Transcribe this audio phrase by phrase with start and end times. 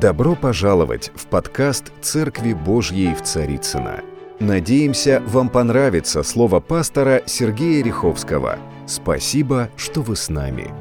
[0.00, 4.00] Добро пожаловать в подкаст «Церкви Божьей в Царицына.
[4.38, 8.58] Надеемся, вам понравится слово пастора Сергея Риховского.
[8.86, 10.72] Спасибо, что вы с нами.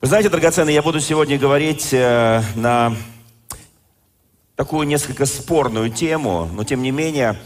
[0.00, 2.94] Вы знаете, драгоценные, я буду сегодня говорить э, на
[4.54, 7.36] такую несколько спорную тему, но тем не менее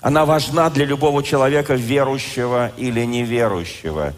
[0.00, 4.14] она важна для любого человека, верующего или неверующего.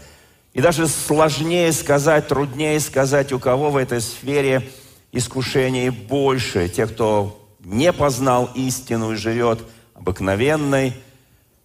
[0.53, 4.63] И даже сложнее сказать, труднее сказать, у кого в этой сфере
[5.13, 6.69] искушений больше.
[6.69, 9.61] Те, кто не познал истину и живет
[9.95, 10.95] обыкновенной,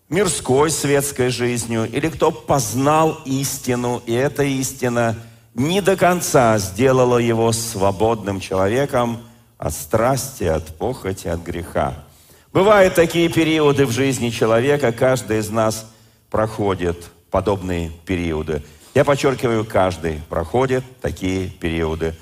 [0.10, 5.16] мирской светской жизнью, или кто познал истину, и эта истина
[5.54, 9.22] не до конца сделала его свободным человеком
[9.58, 12.04] от страсти, от похоти, от греха.
[12.52, 15.90] Бывают такие периоды в жизни человека, каждый из нас
[16.30, 18.62] проходит подобные периоды.
[18.94, 22.14] Я подчеркиваю, каждый проходит такие периоды.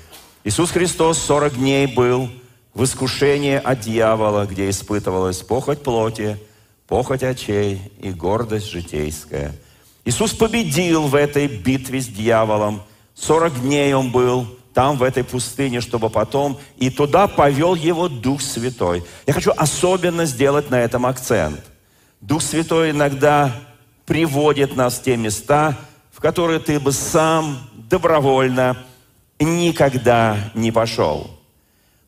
[0.44, 2.28] Иисус Христос 40 дней был
[2.74, 6.36] в искушении от дьявола, где испытывалась похоть плоти,
[6.88, 9.54] похоть очей и гордость житейская.
[10.04, 12.82] Иисус победил в этой битве с дьяволом.
[13.14, 18.40] 40 дней Он был там, в этой пустыне, чтобы потом и туда повел его Дух
[18.40, 19.04] Святой.
[19.26, 21.60] Я хочу особенно сделать на этом акцент.
[22.20, 23.54] Дух Святой иногда
[24.06, 25.78] приводит нас в те места,
[26.22, 28.76] который ты бы сам добровольно
[29.44, 31.30] никогда не пошел.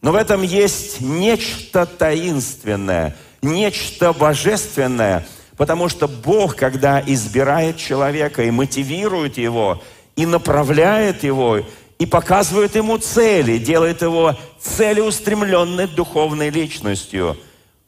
[0.01, 5.27] Но в этом есть нечто таинственное, нечто божественное,
[5.57, 9.83] потому что Бог, когда избирает человека и мотивирует его,
[10.17, 11.61] и направляет его,
[11.99, 17.37] и показывает ему цели, делает его целеустремленной духовной личностью,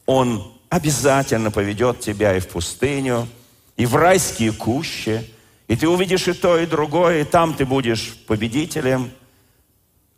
[0.07, 3.29] Он обязательно поведет тебя и в пустыню,
[3.77, 5.31] и в райские кущи–
[5.69, 9.11] и ты увидишь и то, и другое, и там ты будешь победителем.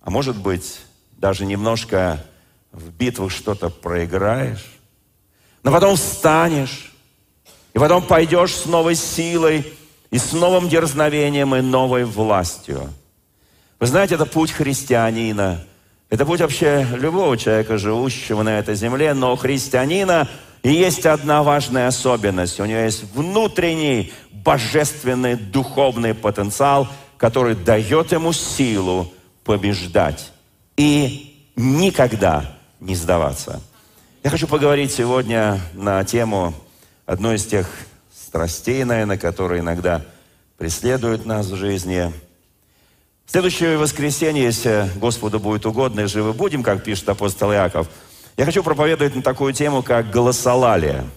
[0.01, 0.81] А может быть,
[1.17, 2.25] даже немножко
[2.73, 4.65] в битвах что-то проиграешь.
[5.63, 6.93] Но потом встанешь,
[7.75, 9.73] и потом пойдешь с новой силой,
[10.11, 12.89] и с новым дерзновением, и новой властью.
[13.79, 15.65] Вы знаете, это путь христианина.
[16.11, 20.29] Это путь вообще любого человека, живущего на этой земле, но у христианина
[20.63, 22.59] и есть одна важная особенность.
[22.61, 29.13] У него есть внутренний божественный духовный потенциал, который дает ему силу
[29.49, 30.31] побеждать
[30.77, 33.63] и никогда не сдаваться.
[34.23, 36.53] Я хочу поговорить сегодня на тему
[37.07, 37.67] одной из тех
[38.15, 40.05] страстей, наверное, которые иногда
[40.59, 42.13] преследуют нас в жизни.
[43.25, 47.89] В следующее воскресенье, если Господу будет угодно и живы будем, как пишет апостол Иаков,
[48.37, 51.07] я хочу проповедовать на такую тему, как голосолалия–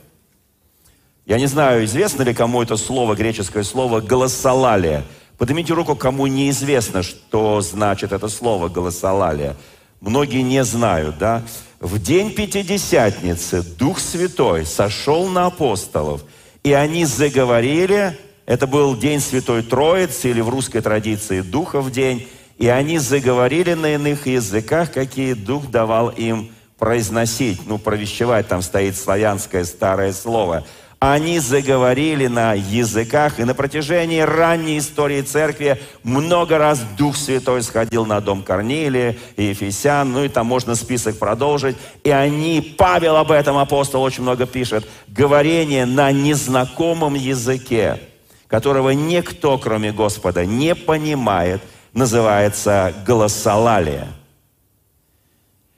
[1.26, 5.06] я не знаю, известно ли кому это слово, греческое слово «голосолалия».
[5.42, 9.56] Поднимите руку, кому неизвестно, что значит это слово «голосолалия».
[10.00, 11.42] Многие не знают, да?
[11.80, 16.24] В день Пятидесятницы Дух Святой сошел на апостолов,
[16.62, 22.28] и они заговорили, это был день Святой Троицы, или в русской традиции Духов день,
[22.60, 28.96] и они заговорили на иных языках, какие Дух давал им произносить, ну, провещевать, там стоит
[28.96, 30.68] славянское старое слово–
[31.02, 38.06] они заговорили на языках, и на протяжении ранней истории церкви много раз Дух Святой сходил
[38.06, 41.76] на дом Корнилия и Ефесян, ну и там можно список продолжить.
[42.04, 48.00] И они, Павел об этом, апостол очень много пишет, говорение на незнакомом языке,
[48.46, 51.64] которого никто, кроме Господа, не понимает,
[51.94, 54.08] называется голосолалия.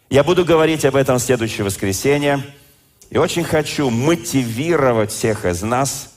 [0.09, 2.43] Я буду говорить об этом в следующее воскресенье.
[3.13, 6.15] И очень хочу мотивировать всех из нас,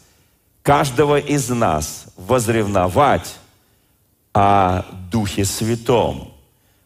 [0.63, 3.37] каждого из нас возревновать
[4.33, 6.33] о Духе Святом,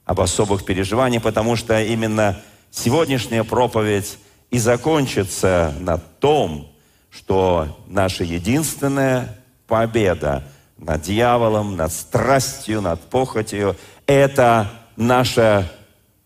[0.04, 4.18] об особых переживаниях, потому что именно сегодняшняя проповедь
[4.50, 6.66] и закончится на том,
[7.08, 9.38] что наша единственная
[9.68, 10.42] победа
[10.76, 13.76] над дьяволом, над страстью, над похотью–
[14.08, 15.70] это наша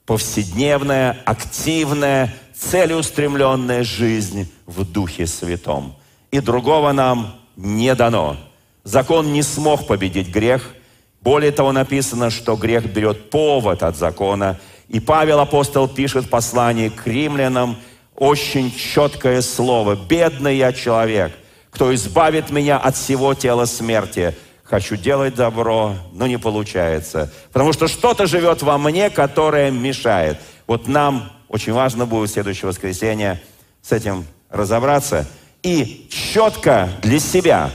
[0.06, 2.32] повседневная, активная,
[2.70, 5.94] целеустремленная жизнь в Духе Святом.
[6.30, 8.36] И другого нам не дано.
[8.82, 10.74] Закон не смог победить грех.
[11.20, 14.58] Более того, написано, что грех берет повод от закона.
[14.88, 17.76] И Павел апостол пишет в послании к римлянам
[18.16, 19.96] очень четкое слово.
[19.96, 21.32] «Бедный я человек,
[21.70, 24.34] кто избавит меня от всего тела смерти.
[24.64, 27.32] Хочу делать добро, но не получается.
[27.52, 30.38] Потому что что-то живет во мне, которое мешает.
[30.66, 33.40] Вот нам очень важно будет в следующее воскресенье
[33.80, 35.24] с этим разобраться
[35.62, 37.70] и четко для себя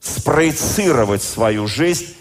[0.00, 2.14] спроецировать свою жизнь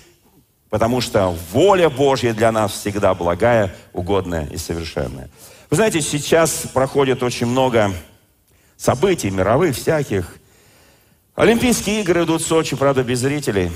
[0.70, 5.30] Потому что воля Божья для нас всегда благая, угодная и совершенная.
[5.70, 7.94] Вы знаете, сейчас проходит очень много
[8.76, 10.36] событий мировых всяких.
[11.36, 13.72] Олимпийские игры идут в Сочи, правда, без зрителей.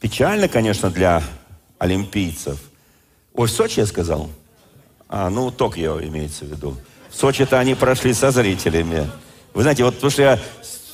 [0.00, 1.22] Печально, конечно, для
[1.78, 2.58] олимпийцев.
[3.34, 4.30] Ой, в Сочи я сказал?
[5.14, 6.74] А, ну, Токио имеется в виду.
[7.10, 9.10] В Сочи-то они прошли со зрителями.
[9.52, 10.38] Вы знаете, вот потому что я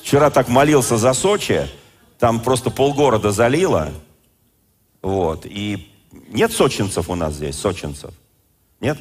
[0.03, 1.69] вчера так молился за Сочи,
[2.19, 3.93] там просто полгорода залило.
[5.03, 5.47] Вот.
[5.47, 5.95] И
[6.31, 8.11] нет сочинцев у нас здесь, сочинцев?
[8.81, 8.99] Нет?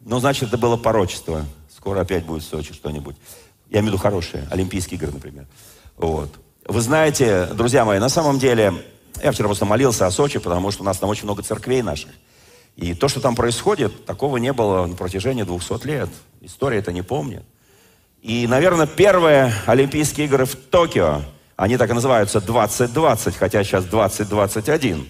[0.00, 1.44] Ну, значит, это было порочество.
[1.68, 3.16] Скоро опять будет в Сочи что-нибудь.
[3.68, 5.46] Я имею в виду хорошие, Олимпийские игры, например.
[5.98, 6.30] Вот.
[6.66, 8.72] Вы знаете, друзья мои, на самом деле,
[9.22, 12.08] я вчера просто молился о Сочи, потому что у нас там очень много церквей наших.
[12.76, 16.10] И то, что там происходит, такого не было на протяжении 200 лет.
[16.40, 17.44] История это не помнит.
[18.20, 21.22] И, наверное, первые Олимпийские игры в Токио,
[21.56, 25.08] они так и называются 2020, хотя сейчас 2021.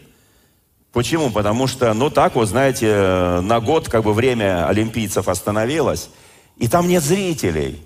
[0.93, 1.31] Почему?
[1.31, 6.11] Потому что, ну так вот, знаете, на год как бы время олимпийцев остановилось,
[6.57, 7.83] и там нет зрителей.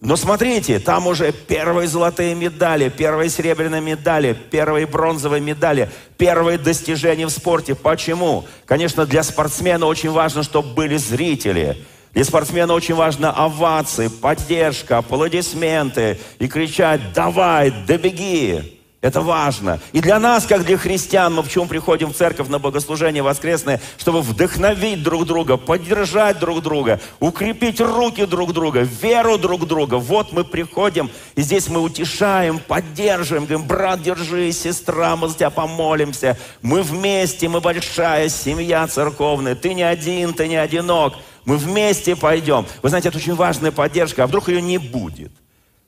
[0.00, 7.26] Но смотрите, там уже первые золотые медали, первые серебряные медали, первые бронзовые медали, первые достижения
[7.26, 7.74] в спорте.
[7.74, 8.44] Почему?
[8.66, 11.82] Конечно, для спортсмена очень важно, чтобы были зрители.
[12.12, 18.75] Для спортсмена очень важно овации, поддержка, аплодисменты и кричать «давай, добеги!»
[19.06, 19.78] Это важно.
[19.92, 24.20] И для нас, как для христиан, мы почему приходим в церковь на богослужение воскресное, чтобы
[24.20, 29.94] вдохновить друг друга, поддержать друг друга, укрепить руки друг друга, веру друг друга.
[29.94, 35.50] Вот мы приходим, и здесь мы утешаем, поддерживаем, говорим, брат, держи, сестра, мы за тебя
[35.50, 36.36] помолимся.
[36.60, 39.54] Мы вместе, мы большая семья церковная.
[39.54, 41.14] Ты не один, ты не одинок.
[41.44, 42.66] Мы вместе пойдем.
[42.82, 45.30] Вы знаете, это очень важная поддержка, а вдруг ее не будет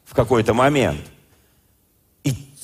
[0.04, 1.00] в какой-то момент–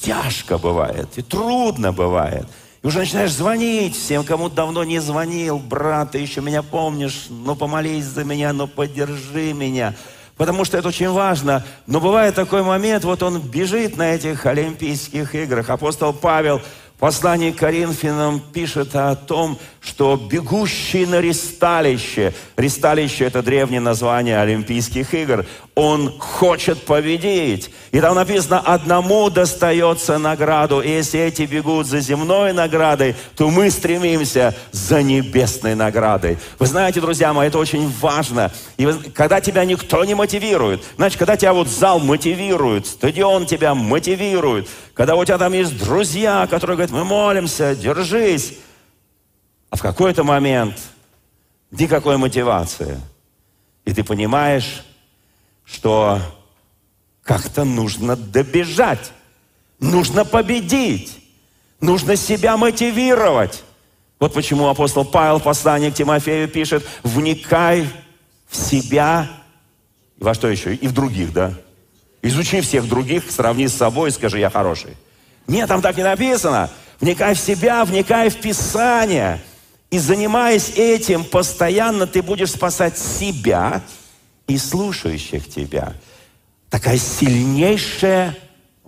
[0.04, 2.46] тяжко бывает, и трудно бывает.
[2.82, 5.58] И уже начинаешь звонить всем, кому давно не звонил.
[5.58, 7.26] Брат, ты еще меня помнишь?
[7.30, 9.94] Ну, помолись за меня, ну, поддержи меня.
[10.36, 11.64] Потому что это очень важно.
[11.86, 15.70] Но бывает такой момент, вот он бежит на этих Олимпийских играх.
[15.70, 16.60] Апостол Павел
[17.04, 25.12] послании к Коринфянам пишет о том, что бегущий на ристалище, ристалище это древнее название Олимпийских
[25.12, 27.70] игр, он хочет победить.
[27.92, 30.80] И там написано, одному достается награду.
[30.80, 36.38] И если эти бегут за земной наградой, то мы стремимся за небесной наградой.
[36.58, 38.50] Вы знаете, друзья мои, это очень важно.
[38.78, 44.68] И когда тебя никто не мотивирует, значит, когда тебя вот зал мотивирует, стадион тебя мотивирует,
[44.94, 48.54] когда у тебя там есть друзья, которые говорят, мы молимся, держись.
[49.70, 50.78] А в какой-то момент
[51.72, 53.00] никакой мотивации.
[53.84, 54.84] И ты понимаешь,
[55.64, 56.20] что
[57.24, 59.12] как-то нужно добежать,
[59.80, 61.18] нужно победить,
[61.80, 63.64] нужно себя мотивировать.
[64.20, 67.88] Вот почему апостол Павел в послании к Тимофею пишет, вникай
[68.48, 69.28] в себя,
[70.18, 70.76] во что еще?
[70.76, 71.52] И в других, да?
[72.24, 74.96] Изучи всех других, сравни с собой и скажи, я хороший.
[75.46, 76.70] Нет, там так не написано.
[77.00, 79.40] Вникай в себя, вникай в Писание–
[79.94, 83.80] и занимаясь этим постоянно, ты будешь спасать себя
[84.48, 85.92] и слушающих тебя.
[86.68, 88.36] Такая сильнейшая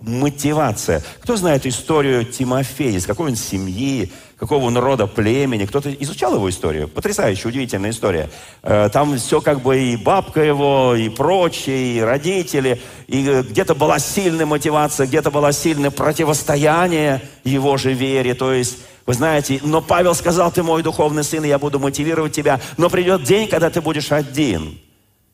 [0.01, 1.01] мотивация.
[1.21, 5.65] Кто знает историю Тимофея, из какой он семьи, какого он рода племени?
[5.65, 6.87] Кто-то изучал его историю?
[6.87, 8.29] Потрясающая, удивительная история.
[8.63, 12.81] Э, там все как бы и бабка его, и прочие, и родители.
[13.07, 18.33] И э, где-то была сильная мотивация, где-то было сильное противостояние его же вере.
[18.33, 18.77] То есть
[19.07, 22.59] вы знаете, но Павел сказал, ты мой духовный сын, и я буду мотивировать тебя.
[22.75, 24.79] Но придет день, когда ты будешь один.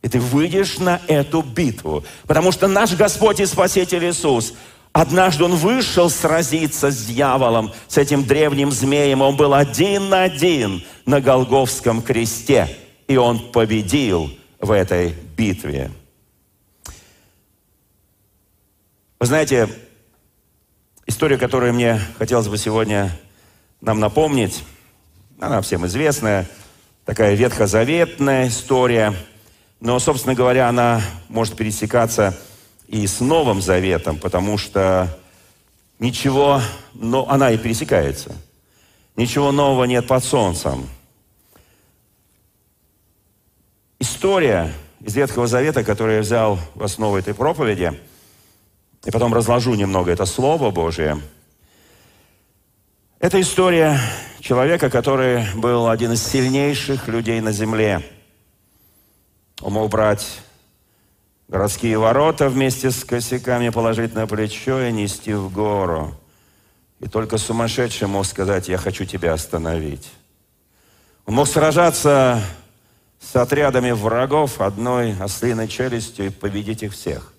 [0.03, 2.03] И ты выйдешь на эту битву.
[2.27, 4.53] Потому что наш Господь и Спаситель Иисус,
[4.93, 9.21] однажды Он вышел сразиться с дьяволом, с этим древним змеем.
[9.21, 12.77] Он был один на один на Голговском кресте.
[13.07, 15.91] И Он победил в этой битве.
[19.19, 19.67] Вы знаете,
[21.05, 23.11] история, которую мне хотелось бы сегодня
[23.81, 24.63] нам напомнить.
[25.39, 26.47] Она всем известная,
[27.05, 29.13] такая ветхозаветная история.
[29.79, 32.37] Но, собственно говоря, она может пересекаться
[32.87, 35.17] и с Новым Заветом, потому что
[35.99, 36.61] ничего,
[36.93, 38.35] но она и пересекается.
[39.15, 40.89] Ничего нового нет под солнцем.
[43.99, 47.99] История из Ветхого Завета, которую я взял в основу этой проповеди,
[49.05, 51.21] и потом разложу немного это Слово Божие–
[53.23, 53.97] это история
[54.41, 58.03] человека, который был один из сильнейших людей на земле.
[59.61, 60.27] Он мог брать
[61.47, 66.15] городские ворота вместе с косяками, положить на плечо и нести в гору.
[66.99, 70.09] И только сумасшедший мог сказать, я хочу тебя остановить.
[71.25, 72.41] Он мог сражаться
[73.19, 77.33] с отрядами врагов одной ослиной челюстью и победить их всех.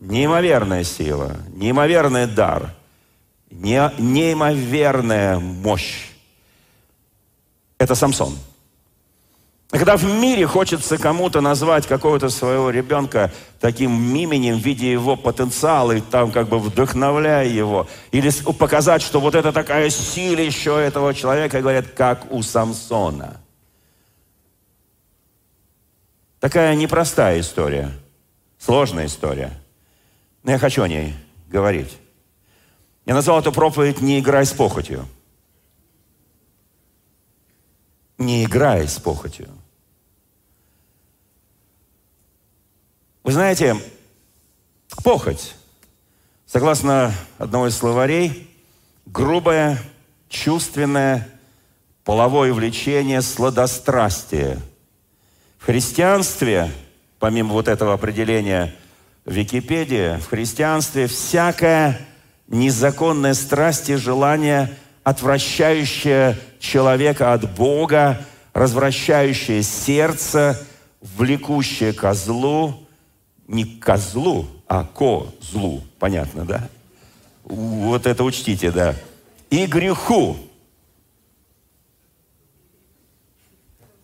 [0.00, 2.74] Неимоверная сила, неимоверный дар,
[3.50, 6.08] не, неимоверная мощь.
[7.78, 8.36] Это Самсон–
[9.70, 15.92] когда в мире хочется кому-то назвать какого-то своего ребенка таким именем в виде его потенциала,
[15.92, 21.14] и там как бы вдохновляя его, или показать, что вот это такая сила еще этого
[21.14, 23.40] человека, говорят, как у Самсона.
[26.40, 27.92] Такая непростая история,
[28.58, 29.52] сложная история.
[30.42, 31.14] Но я хочу о ней
[31.48, 31.96] говорить.
[33.06, 35.06] Я назвал эту проповедь «Не играй с похотью».
[38.18, 39.48] Не играй с похотью.
[43.22, 43.76] Вы знаете,
[45.04, 45.54] похоть,
[46.46, 48.50] согласно одного из словарей,
[49.04, 49.78] грубое,
[50.30, 51.28] чувственное,
[52.02, 54.58] половое влечение, сладострастие.
[55.58, 56.72] В христианстве,
[57.18, 58.74] помимо вот этого определения
[59.26, 62.00] в Википедии, в христианстве всякая
[62.48, 64.74] незаконная страсть и желание,
[65.04, 68.24] отвращающее человека от Бога,
[68.54, 70.58] развращающее сердце,
[71.02, 72.86] влекущее ко злу,
[73.50, 75.82] не к козлу, а ко злу.
[75.98, 76.68] Понятно, да?
[77.42, 78.94] Вот это учтите, да.
[79.50, 80.36] И греху.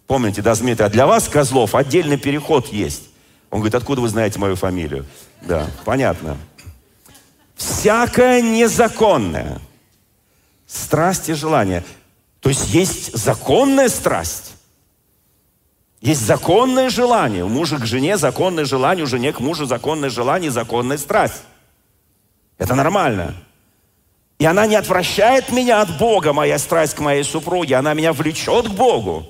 [0.08, 3.04] Помните, да, Змей, а для вас, козлов, отдельный переход есть.
[3.50, 5.06] Он говорит, откуда вы знаете мою фамилию?
[5.42, 6.36] Да, понятно.
[7.54, 9.60] Всякое незаконное.
[10.66, 11.84] Страсть и желание.
[12.40, 14.55] То есть есть законная страсть.
[16.00, 17.44] Есть законное желание.
[17.44, 21.42] У мужа к жене законное желание, у жене к мужу законное желание, законная страсть.
[22.58, 23.34] Это нормально.
[24.38, 28.68] И она не отвращает меня от Бога, моя страсть к моей супруге, она меня влечет
[28.68, 29.26] к Богу.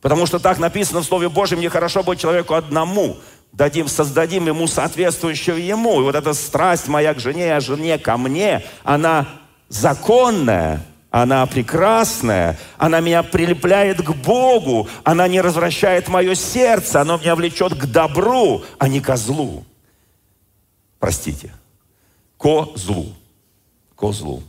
[0.00, 3.16] Потому что так написано в Слове Божьем, мне хорошо быть человеку одному.
[3.52, 6.00] Дадим, создадим ему соответствующего ему.
[6.00, 9.26] И вот эта страсть моя к жене, а жене ко мне, она
[9.68, 17.34] законная, она прекрасная, она меня прилепляет к Богу, она не развращает мое сердце, она меня
[17.34, 19.64] влечет к добру, а не ко злу.
[21.00, 21.52] Простите,
[22.38, 23.14] ко злу.
[23.96, 24.42] Ко злу.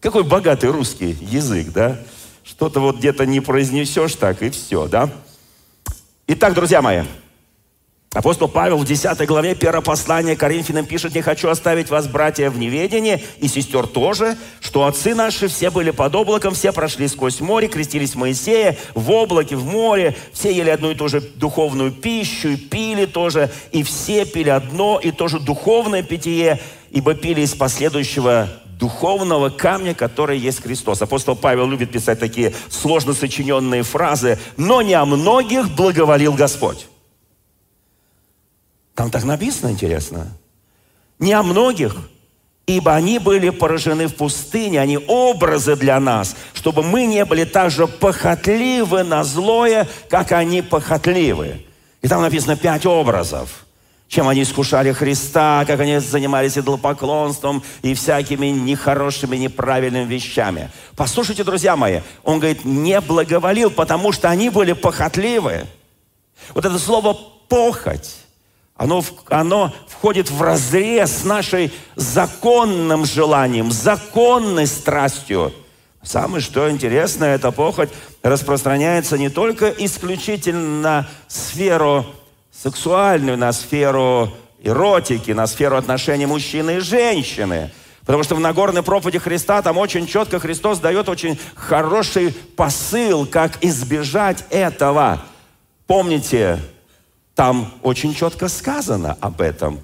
[0.00, 1.98] Какой богатый русский язык, да?
[2.42, 5.08] Что-то вот где-то не произнесешь так, и все, да?
[6.26, 7.04] Итак, друзья мои,
[8.14, 12.56] Апостол Павел в 10 главе 1 послания Коринфянам пишет, «Не хочу оставить вас, братья, в
[12.56, 17.66] неведении, и сестер тоже, что отцы наши все были под облаком, все прошли сквозь море,
[17.66, 22.50] крестились в Моисея, в облаке, в море, все ели одну и ту же духовную пищу,
[22.50, 26.60] и пили тоже, и все пили одно и то же духовное питье,
[26.92, 31.02] ибо пили из последующего духовного камня, который есть Христос.
[31.02, 36.86] Апостол Павел любит писать такие сложно сочиненные фразы, но не о многих благоволил Господь.
[38.94, 40.28] Там так написано, интересно.
[41.18, 41.96] Не о многих,
[42.66, 47.70] ибо они были поражены в пустыне, они образы для нас, чтобы мы не были так
[47.70, 51.64] же похотливы на злое, как они похотливы.
[52.02, 53.64] И там написано пять образов
[54.14, 60.70] чем они искушали Христа, как они занимались идолопоклонством и всякими нехорошими, неправильными вещами.
[60.94, 65.66] Послушайте, друзья мои, он говорит, не благоволил, потому что они были похотливы.
[66.54, 68.23] Вот это слово «похоть»,
[68.76, 75.52] оно, оно входит в разрез с нашей законным желанием, законной страстью.
[76.02, 77.90] Самое что интересно, эта похоть
[78.22, 82.04] распространяется не только исключительно на сферу
[82.52, 84.30] сексуальную, на сферу
[84.62, 87.70] эротики, на сферу отношений мужчины и женщины.
[88.04, 93.64] Потому что в Нагорной проповеди Христа там очень четко Христос дает очень хороший посыл, как
[93.64, 95.22] избежать этого.
[95.86, 96.60] Помните,
[97.34, 99.80] там очень четко сказано об этом,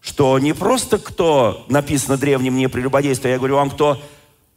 [0.00, 4.00] что не просто кто, написано древним не прелюбодействие, я говорю вам, кто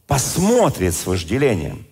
[0.07, 1.85] посмотрит с вожделением.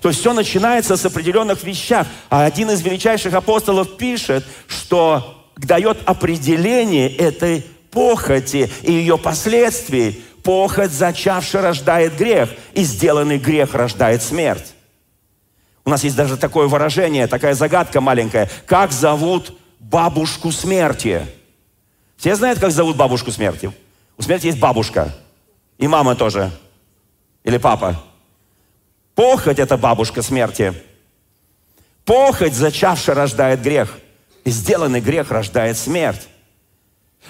[0.00, 2.06] То есть все начинается с определенных вещах.
[2.30, 10.22] А один из величайших апостолов пишет, что дает определение этой похоти и ее последствий.
[10.42, 14.74] Похоть, зачавшая, рождает грех, и сделанный грех рождает смерть.
[15.84, 18.48] У нас есть даже такое выражение, такая загадка маленькая.
[18.66, 21.26] Как зовут бабушку смерти.
[22.16, 23.72] Все знают, как зовут бабушку смерти?
[24.16, 25.14] У смерти есть бабушка.
[25.78, 26.50] И мама тоже.
[27.44, 28.02] Или папа.
[29.14, 30.74] Похоть– это бабушка смерти.
[32.04, 33.98] Похоть, зачавшая, рождает грех.
[34.44, 36.28] И сделанный грех рождает смерть.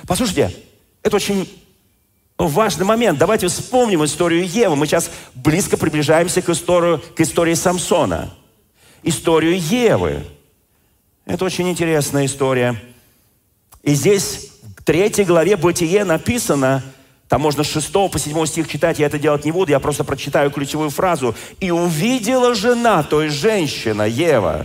[0.07, 0.55] Послушайте,
[1.02, 1.49] это очень
[2.38, 3.19] важный момент.
[3.19, 4.76] Давайте вспомним историю Евы.
[4.76, 8.35] Мы сейчас близко приближаемся к, историю, к истории Самсона.
[9.02, 10.25] Историю Евы.
[11.28, 12.75] Это очень интересная история.
[13.82, 16.82] И здесь в третьей главе Бытие написано,
[17.28, 20.04] там можно с 6 по 7 стих читать, я это делать не буду, я просто
[20.04, 21.35] прочитаю ключевую фразу.
[21.61, 24.64] «И увидела жена, то есть женщина, Ева».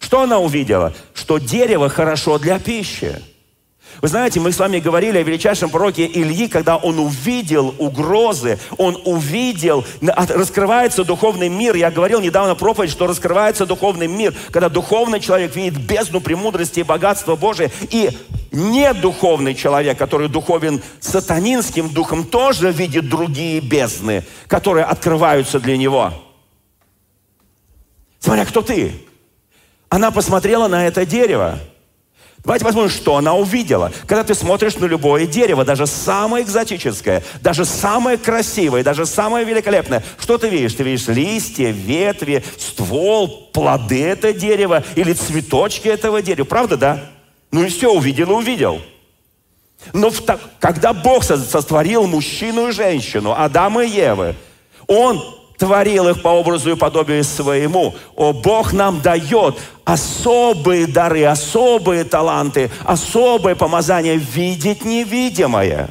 [0.00, 0.94] Что она увидела?
[1.12, 3.22] Что дерево хорошо для пищи.
[4.00, 9.00] Вы знаете, мы с вами говорили о величайшем пророке Ильи, когда он увидел угрозы, он
[9.04, 11.74] увидел, раскрывается духовный мир.
[11.76, 16.84] Я говорил недавно проповедь, что раскрывается духовный мир, когда духовный человек видит бездну премудрости и
[16.84, 18.10] богатства Божия, и
[18.50, 26.12] недуховный человек, который духовен сатанинским духом, тоже видит другие бездны, которые открываются для него.
[28.20, 28.92] Смотря кто ты.
[29.88, 31.58] Она посмотрела на это дерево.
[32.44, 33.92] Давайте посмотрим, что она увидела.
[34.06, 40.02] Когда ты смотришь на любое дерево, даже самое экзотическое, даже самое красивое, даже самое великолепное,
[40.18, 40.74] что ты видишь?
[40.74, 46.46] Ты видишь листья, ветви, ствол, плоды этого дерева или цветочки этого дерева.
[46.46, 47.04] Правда, да?
[47.52, 48.82] Ну и все, увидел и увидел.
[49.92, 50.22] Но в,
[50.58, 54.34] когда Бог сотворил мужчину и женщину, Адама и Евы,
[54.88, 55.22] Он
[55.62, 57.94] творил их по образу и подобию своему.
[58.16, 65.88] О, Бог нам дает особые дары, особые таланты, особое помазание видеть невидимое.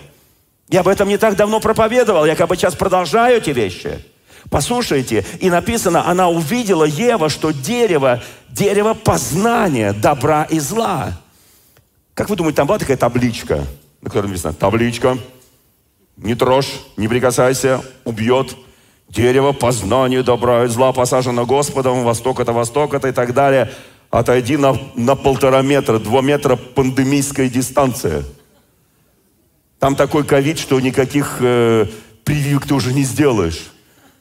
[0.67, 4.03] Я об этом не так давно проповедовал, я как бы сейчас продолжаю эти вещи.
[4.49, 11.17] Послушайте, и написано, она увидела Ева, что дерево, дерево познания добра и зла.
[12.13, 13.63] Как вы думаете, там была такая табличка,
[14.01, 15.17] на которой написано, табличка,
[16.17, 18.53] не трожь, не прикасайся, убьет,
[19.11, 23.69] Дерево познания добра и зла посажено Господом, восток это восток это и так далее.
[24.09, 28.23] Отойди на, на полтора метра, два метра пандемийская дистанция.
[29.79, 31.87] Там такой ковид, что никаких э,
[32.23, 33.73] прививок ты уже не сделаешь.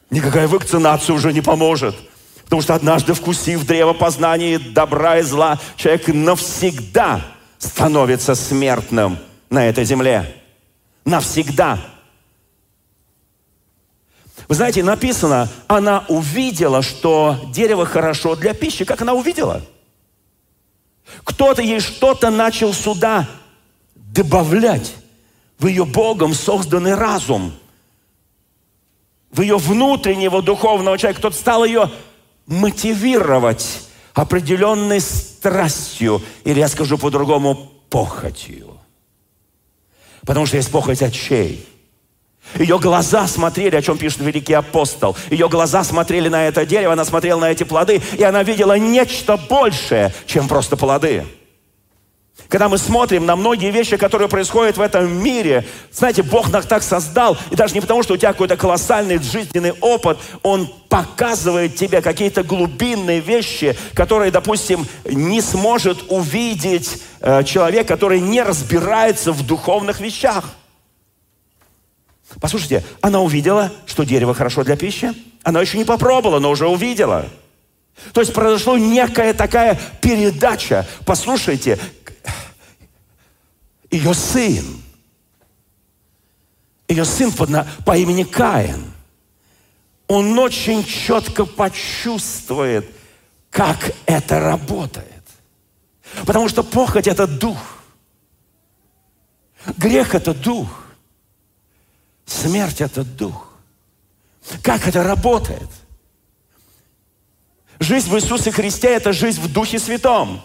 [0.09, 1.95] Никакая вакцинация уже не поможет.
[2.43, 7.25] Потому что однажды вкусив древо познания добра и зла, человек навсегда
[7.59, 9.17] становится смертным
[9.49, 10.35] на этой земле.
[11.05, 11.79] Навсегда.
[14.51, 18.83] Вы знаете, написано, она увидела, что дерево хорошо для пищи.
[18.83, 19.61] Как она увидела?
[21.23, 23.29] Кто-то ей что-то начал сюда
[23.95, 24.93] добавлять
[25.57, 27.53] в ее Богом созданный разум,
[29.31, 31.21] в ее внутреннего духовного человека.
[31.21, 31.89] Кто-то стал ее
[32.45, 38.77] мотивировать определенной страстью, или я скажу по-другому, похотью.
[40.25, 41.65] Потому что есть похоть очей.
[42.57, 45.15] Ее глаза смотрели, о чем пишет великий апостол.
[45.29, 49.37] Ее глаза смотрели на это дерево, она смотрела на эти плоды, и она видела нечто
[49.37, 51.25] большее, чем просто плоды.
[52.47, 56.83] Когда мы смотрим на многие вещи, которые происходят в этом мире, знаете, Бог нас так
[56.83, 62.01] создал, и даже не потому, что у тебя какой-то колоссальный жизненный опыт, Он показывает тебе
[62.01, 70.01] какие-то глубинные вещи, которые, допустим, не сможет увидеть э, человек, который не разбирается в духовных
[70.01, 70.49] вещах.
[72.39, 75.13] Послушайте, она увидела, что дерево хорошо для пищи.
[75.43, 77.27] Она еще не попробовала, но уже увидела.
[78.13, 80.87] То есть произошла некая такая передача.
[81.05, 81.77] Послушайте,
[83.89, 84.65] ее сын,
[86.87, 88.91] ее сын по, имени Каин,
[90.07, 92.89] он очень четко почувствует,
[93.49, 95.05] как это работает.
[96.25, 97.57] Потому что похоть– это дух.
[99.77, 100.80] Грех– это дух.
[102.31, 103.49] Смерть– это дух.
[104.63, 105.67] Как это работает?
[107.79, 110.41] Жизнь в Иисусе Христе– это жизнь в Духе Святом.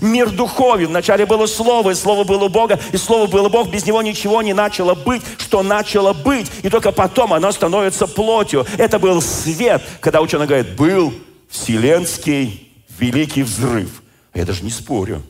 [0.00, 0.88] Мир духовен.
[0.88, 3.70] Вначале было Слово, и Слово было Бога, и Слово было Бог.
[3.70, 6.50] Без Него ничего не начало быть, что начало быть.
[6.62, 8.66] И только потом оно становится плотью.
[8.78, 11.12] Это был свет, когда ученый говорит, был
[11.48, 14.02] вселенский великий взрыв.
[14.32, 15.22] А я даже не спорю.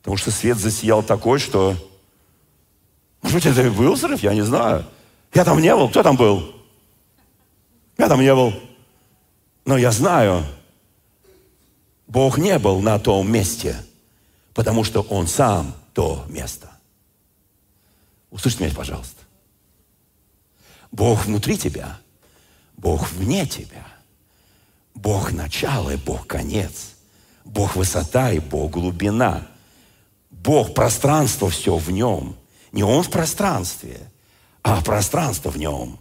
[0.00, 1.76] Потому что свет засиял такой, что
[3.24, 4.84] может быть, это и был взрыв, я не знаю.
[5.32, 5.88] Я там не был.
[5.88, 6.54] Кто там был?
[7.96, 8.52] Я там не был.
[9.64, 10.44] Но я знаю,
[12.06, 13.82] Бог не был на том месте,
[14.52, 16.70] потому что Он сам то место.
[18.30, 19.22] Услышьте меня, пожалуйста.
[20.92, 21.98] Бог внутри тебя,
[22.76, 23.86] Бог вне тебя.
[24.94, 26.90] Бог начало и Бог конец.
[27.46, 29.46] Бог высота и Бог глубина.
[30.30, 32.36] Бог пространство все в нем–
[32.74, 34.00] не он в пространстве,
[34.62, 35.98] а пространство в нем.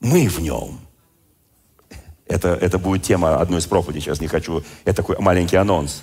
[0.00, 0.80] Мы в нем.
[2.26, 4.64] Это, это будет тема одной из проповедей, сейчас не хочу.
[4.84, 6.02] Это такой маленький анонс.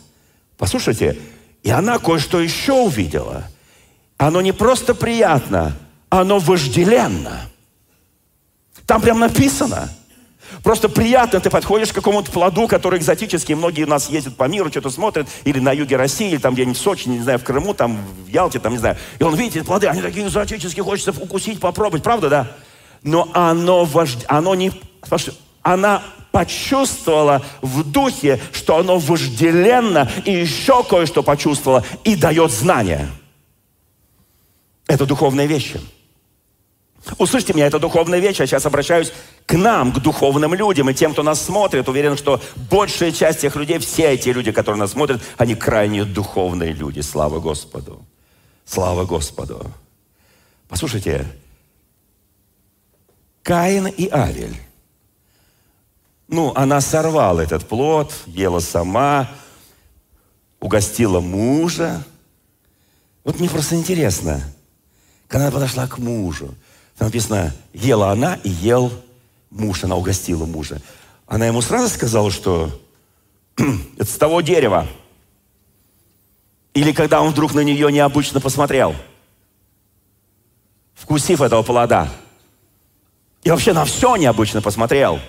[0.57, 1.19] Послушайте,
[1.63, 3.43] и она кое-что еще увидела.
[4.17, 5.75] оно не просто приятно,
[6.09, 7.41] оно вожделенно.
[8.85, 9.89] Там прям написано.
[10.63, 13.55] Просто приятно, ты подходишь к какому-то плоду, который экзотический.
[13.55, 16.77] Многие у нас ездят по миру, что-то смотрят, или на юге России, или там где-нибудь
[16.77, 18.97] в Сочи, не знаю, в Крыму, там в Ялте, там, не знаю.
[19.19, 22.51] И он видит эти плоды, они такие экзотические, хочется укусить, попробовать, правда, да?
[23.03, 24.25] Но оно, вожд...
[24.27, 24.71] оно не...
[25.63, 33.09] Она почувствовала в духе, что оно вожделенно, и еще кое-что почувствовала, и дает знания.
[34.87, 35.79] Это духовные вещи.
[37.17, 38.39] Услышьте меня, это духовная вещь.
[38.39, 39.11] Я сейчас обращаюсь
[39.45, 41.89] к нам, к духовным людям и тем, кто нас смотрит.
[41.89, 46.73] Уверен, что большая часть тех людей, все эти люди, которые нас смотрят, они крайне духовные
[46.73, 47.01] люди.
[47.01, 48.05] Слава Господу.
[48.65, 49.71] Слава Господу.
[50.69, 51.27] Послушайте,
[53.41, 54.55] Каин и Авель.
[56.27, 59.29] Ну, она сорвала этот плод, ела сама,
[60.59, 62.03] угостила мужа.
[63.23, 64.41] Вот мне просто интересно,
[65.27, 66.55] когда она подошла к мужу,
[67.01, 68.91] там написано, ела она и ел
[69.49, 70.79] муж, она угостила мужа.
[71.25, 72.79] Она ему сразу сказала, что
[73.97, 74.87] это с того дерева.
[76.75, 78.95] Или когда он вдруг на нее необычно посмотрел,
[80.93, 82.07] вкусив этого плода.
[83.41, 85.19] И вообще на все необычно посмотрел.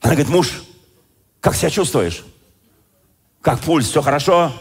[0.00, 0.64] Она говорит, муж,
[1.38, 2.24] как себя чувствуешь?
[3.42, 3.86] Как пульс?
[3.86, 4.52] Все хорошо?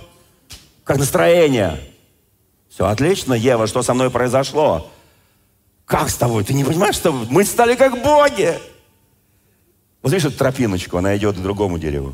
[0.84, 1.92] Как настроение?
[2.70, 4.92] Все отлично, Ева, что со мной произошло?
[5.88, 6.44] Как с тобой?
[6.44, 8.60] Ты не понимаешь, что мы стали как боги?
[10.02, 12.14] Вот видишь эту тропиночку, она идет к другому дереву.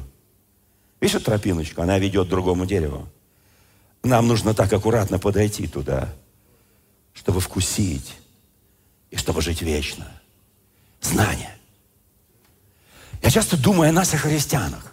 [1.01, 3.07] Видишь эту тропиночку, она ведет к другому дереву.
[4.03, 6.13] Нам нужно так аккуратно подойти туда,
[7.13, 8.13] чтобы вкусить
[9.09, 10.05] и чтобы жить вечно.
[11.01, 11.57] Знание.
[13.23, 14.92] Я часто думаю о нас, о христианах.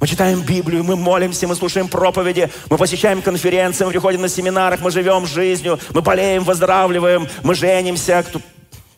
[0.00, 4.80] Мы читаем Библию, мы молимся, мы слушаем проповеди, мы посещаем конференции, мы приходим на семинарах,
[4.80, 8.24] мы живем жизнью, мы болеем, выздоравливаем, мы женимся.
[8.26, 8.40] Кто...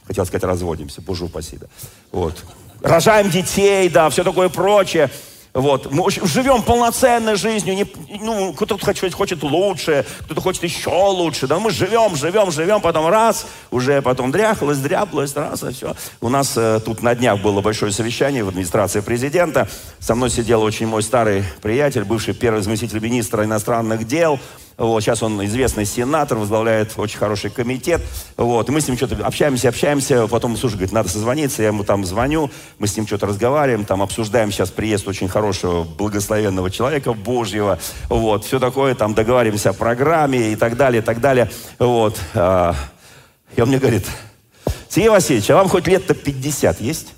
[0.07, 1.67] Хотел сказать, разводимся, боже упаси, да.
[2.13, 2.45] Вот.
[2.81, 5.11] Рожаем детей, да, все такое прочее.
[5.57, 5.91] Вот.
[5.91, 7.75] Мы живем полноценной жизнью.
[7.75, 7.87] Не,
[8.21, 11.47] ну, кто-то хочет, хочет лучше, кто-то хочет еще лучше.
[11.47, 15.97] Да мы живем, живем, живем, потом раз, уже потом дряхлость, дряблость, раз, и все.
[16.21, 19.67] У нас э, тут на днях было большое совещание в администрации президента.
[19.99, 24.39] Со мной сидел очень мой старый приятель, бывший первый заместитель министра иностранных дел.
[24.77, 28.03] Вот, сейчас он известный сенатор, возглавляет очень хороший комитет.
[28.37, 30.27] Вот, и мы с ним что-то общаемся, общаемся.
[30.27, 31.63] Потом, слушай, говорит, надо созвониться.
[31.63, 35.85] Я ему там звоню, мы с ним что-то разговариваем, там обсуждаем сейчас приезд очень хорошего,
[35.85, 37.79] благословенного человека Божьего.
[38.11, 41.51] Вот, все такое, там договариваемся о программе и так далее, и так далее.
[41.79, 42.21] Вот.
[42.35, 42.75] А,
[43.57, 44.07] и он мне говорит,
[44.91, 47.15] Сергей Васильевич, а вам хоть лет-то 50 есть?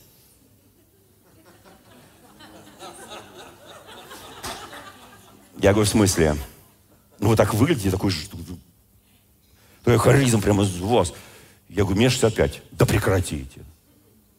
[5.60, 6.36] Я говорю, в смысле?
[7.20, 8.20] Ну, вы так выглядите, такой же...
[9.84, 11.12] Такой харизм прямо из вас.
[11.68, 12.62] Я говорю, мне 65.
[12.72, 13.60] Да прекратите.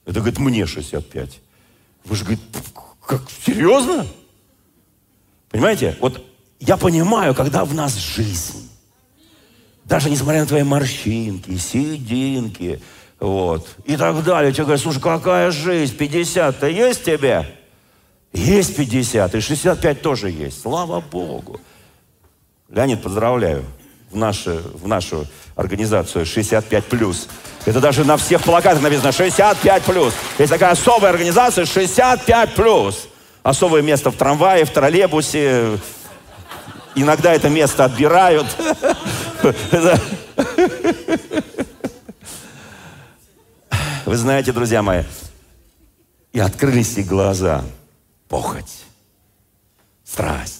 [0.05, 1.39] Это, говорит, мне 65.
[2.05, 2.41] Вы же, говорит,
[3.05, 4.05] как, серьезно?
[5.49, 5.97] Понимаете?
[5.99, 6.25] Вот
[6.59, 8.69] я понимаю, когда в нас жизнь.
[9.85, 12.81] Даже несмотря на твои морщинки, сединки,
[13.19, 14.53] вот, и так далее.
[14.53, 17.55] Тебе говорят, слушай, какая жизнь, 50-то есть тебе?
[18.31, 20.61] Есть 50, и 65 тоже есть.
[20.61, 21.59] Слава Богу.
[22.69, 23.65] Леонид, поздравляю.
[24.11, 27.27] В нашу, в нашу организацию 65+.
[27.65, 30.13] Это даже на всех плакатах написано 65+.
[30.37, 32.95] Есть такая особая организация 65+.
[33.43, 35.79] Особое место в трамвае, в троллейбусе.
[36.95, 38.47] Иногда это место отбирают.
[44.05, 45.03] Вы знаете, друзья мои,
[46.33, 47.63] и открылись и глаза.
[48.27, 48.85] Похоть,
[50.03, 50.58] страсть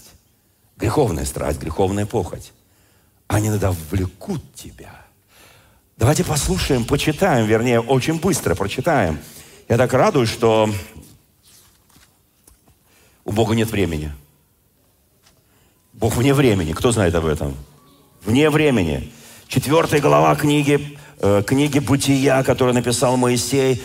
[0.80, 2.54] Греховная страсть, греховная похоть.
[3.28, 5.06] Они иногда влекут тебя.
[5.98, 9.20] Давайте послушаем, почитаем, вернее, очень быстро прочитаем.
[9.68, 10.70] Я так радуюсь, что
[13.26, 14.14] у Бога нет времени.
[15.92, 16.72] Бог вне времени.
[16.72, 17.56] Кто знает об этом?
[18.24, 19.12] Вне времени.
[19.50, 23.84] Четвертая глава книги, э, книги «Бытия», которую написал Моисей,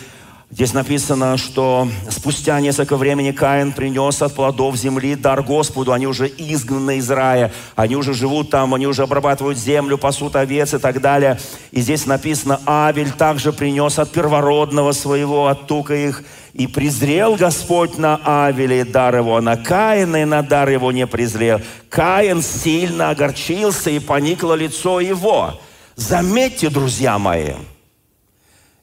[0.55, 5.91] Здесь написано, что спустя несколько времени Каин принес от плодов земли дар Господу.
[5.91, 7.51] Они уже изгнаны из рая.
[7.75, 11.37] Они уже живут там, они уже обрабатывают землю, пасут овец и так далее.
[11.71, 16.23] И здесь написано, Авель также принес от первородного своего, от тука их.
[16.53, 21.59] И презрел Господь на Авеле дар его, на Каина и на дар его не презрел.
[21.89, 25.59] Каин сильно огорчился и поникло лицо его.
[25.97, 27.55] Заметьте, друзья мои,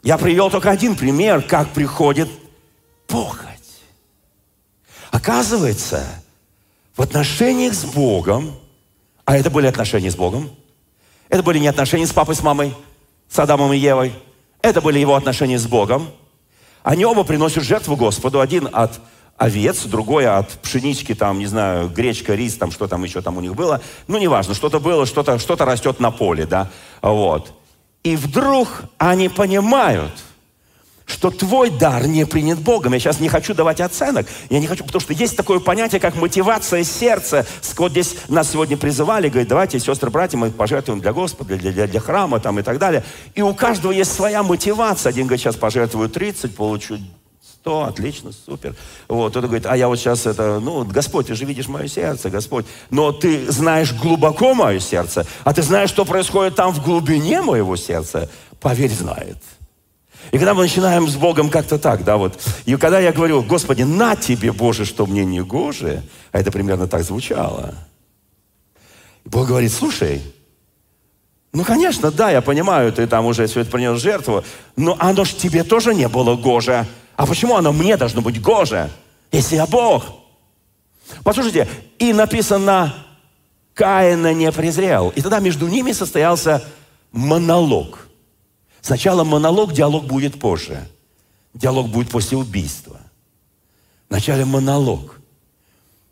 [0.03, 2.29] я привел только один пример, как приходит
[3.07, 3.49] похоть.
[5.11, 6.05] Оказывается,
[6.97, 8.55] в отношениях с Богом,
[9.25, 10.51] а это были отношения с Богом,
[11.29, 12.75] Это были не отношения с папой, с мамой,
[13.27, 14.13] с Адамом и Евой.
[14.61, 16.11] Это были его отношения с Богом.
[16.83, 18.41] Они оба приносят жертву Господу.
[18.41, 19.01] Один от
[19.39, 23.41] овец, другой от пшенички, там, не знаю, гречка, рис, там, что там еще там у
[23.41, 23.81] них было.
[24.09, 26.71] Ну, неважно, что-то было, что-то что растет на поле, да.
[27.01, 27.53] Вот.
[28.03, 30.13] И вдруг они понимают–
[31.13, 32.95] что твой дар не принят Богом.
[32.95, 34.27] Я сейчас не хочу давать оценок.
[34.51, 37.47] Я не хочу, потому что есть такое понятие, как мотивация сердца.
[37.77, 41.87] Вот здесь нас сегодня призывали, говорит, давайте, сестры, братья, мы пожертвуем для Господа, для, для,
[41.87, 43.05] для храма там и так далее.
[43.35, 45.11] И у каждого есть своя мотивация.
[45.11, 46.99] Один говорит, сейчас пожертвую 30, получу
[47.63, 48.75] 100, отлично, супер.
[49.07, 52.29] Вот, кто-то говорит, а я вот сейчас это, ну, Господь, ты же видишь мое сердце,
[52.29, 52.67] Господь.
[52.91, 57.77] Но ты знаешь глубоко мое сердце, а ты знаешь, что происходит там в глубине моего
[57.77, 58.29] сердца.
[58.61, 59.37] Поверь, знает.
[60.33, 62.37] И когда мы начинаем с Богом как-то так, да, вот.
[62.65, 66.89] И когда я говорю, Господи, на тебе, Боже, что мне не гоже, а это примерно
[66.89, 67.75] так звучало.
[69.25, 70.21] Бог говорит, слушай,
[71.53, 74.43] ну, конечно, да, я понимаю, ты там уже все это принес жертву,
[74.75, 76.89] но оно ж тебе тоже не было гоже.
[77.23, 78.91] А почему оно мне должно быть гоже,
[79.31, 80.05] если я Бог?
[81.23, 82.93] Послушайте, и написано,
[83.75, 85.11] Каина не презрел.
[85.11, 86.63] И тогда между ними состоялся
[87.13, 88.01] монолог–
[88.83, 90.87] Сначала монолог, диалог будет позже.
[91.55, 93.01] Диалог будет после убийства.
[94.11, 95.21] Вначале монолог.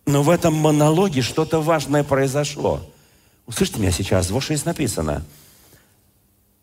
[0.06, 2.80] Но в этом монологе что-то важное произошло.
[3.46, 5.24] Услышьте меня сейчас, вот что здесь написано.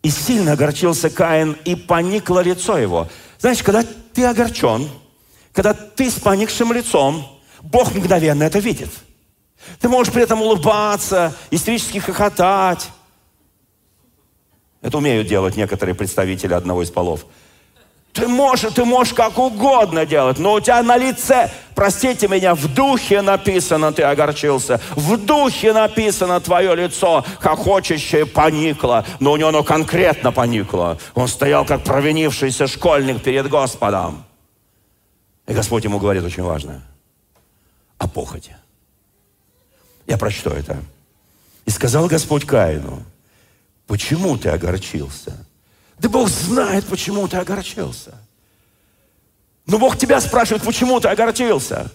[0.02, 3.08] «И сильно огорчился Каин, и поникло лицо его».
[3.38, 3.84] Знаешь, когда
[4.18, 4.90] ты огорчен,
[5.52, 7.24] когда ты с поникшим лицом,
[7.62, 8.90] Бог мгновенно это видит.
[9.78, 12.90] Ты можешь при этом улыбаться, истерически хохотать,
[14.80, 17.26] это умеют делать некоторые представители одного из полов.
[18.12, 22.66] Ты можешь, ты можешь как угодно делать, но у тебя на лице, простите меня, в
[22.74, 24.80] духе написано, ты огорчился.
[24.96, 29.04] В духе написано твое лицо, хохочущее, поникло.
[29.20, 30.98] Но у него оно конкретно поникло.
[31.14, 34.24] Он стоял как провинившийся школьник перед Господом.
[35.46, 36.82] И Господь ему говорит очень важное.
[37.98, 38.56] О похоти.
[40.06, 40.78] Я прочту это.
[41.66, 43.02] И сказал Господь Каину–
[43.88, 45.46] Почему ты огорчился?
[45.98, 48.14] Да Бог знает, почему ты огорчился.
[49.66, 51.90] Но Бог тебя спрашивает, почему ты огорчился?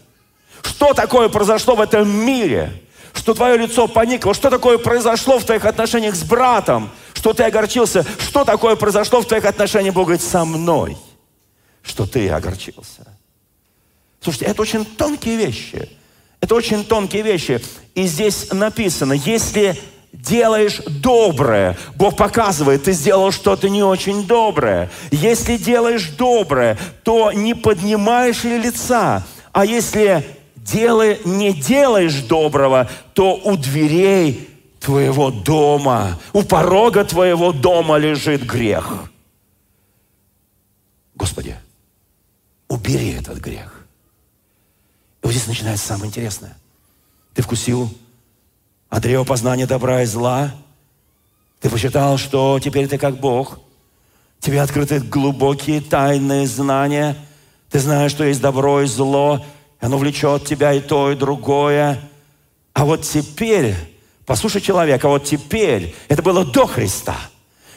[0.61, 2.83] Что такое произошло в этом мире?
[3.13, 4.33] Что твое лицо поникло?
[4.33, 6.91] Что такое произошло в твоих отношениях с братом?
[7.13, 8.05] Что ты огорчился?
[8.19, 10.97] Что такое произошло в твоих отношениях, Бог говорит, со мной?
[11.81, 13.07] Что ты огорчился?
[14.19, 15.89] Слушайте, это очень тонкие вещи.
[16.41, 17.63] Это очень тонкие вещи.
[17.95, 19.79] И здесь написано, если
[20.13, 24.89] делаешь доброе, Бог показывает, ты сделал что-то не очень доброе.
[25.12, 29.26] Если делаешь доброе, то не поднимаешь ли лица.
[29.52, 34.49] А если делай, не делаешь доброго, то у дверей
[34.80, 39.10] твоего дома, у порога твоего дома лежит грех.
[41.15, 41.56] Господи,
[42.67, 43.86] убери этот грех.
[45.21, 46.56] И вот здесь начинается самое интересное.
[47.34, 47.89] Ты вкусил
[48.93, 50.51] от древа познания добра и зла.
[51.62, 53.58] Ты посчитал, что теперь ты как Бог.
[54.39, 57.15] Тебе открыты глубокие тайные знания.
[57.71, 59.43] Ты знаешь, что есть добро и зло.
[59.82, 61.99] И оно влечет тебя и то, и другое.
[62.73, 63.73] А вот теперь,
[64.27, 67.17] послушай человека, вот теперь, это было до Христа–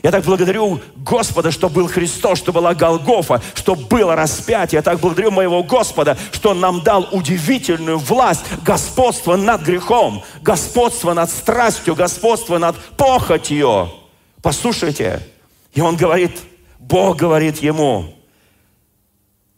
[0.07, 4.77] я так благодарю Господа, что был Христос, что была Голгофа, что было распятие.
[4.79, 11.12] Я так благодарю моего Господа, что Он нам дал удивительную власть, господство над грехом, господство
[11.12, 13.90] над страстью, господство над похотью.
[14.42, 15.27] Послушайте,
[15.73, 16.38] и Он говорит,
[16.79, 18.14] Бог говорит ему,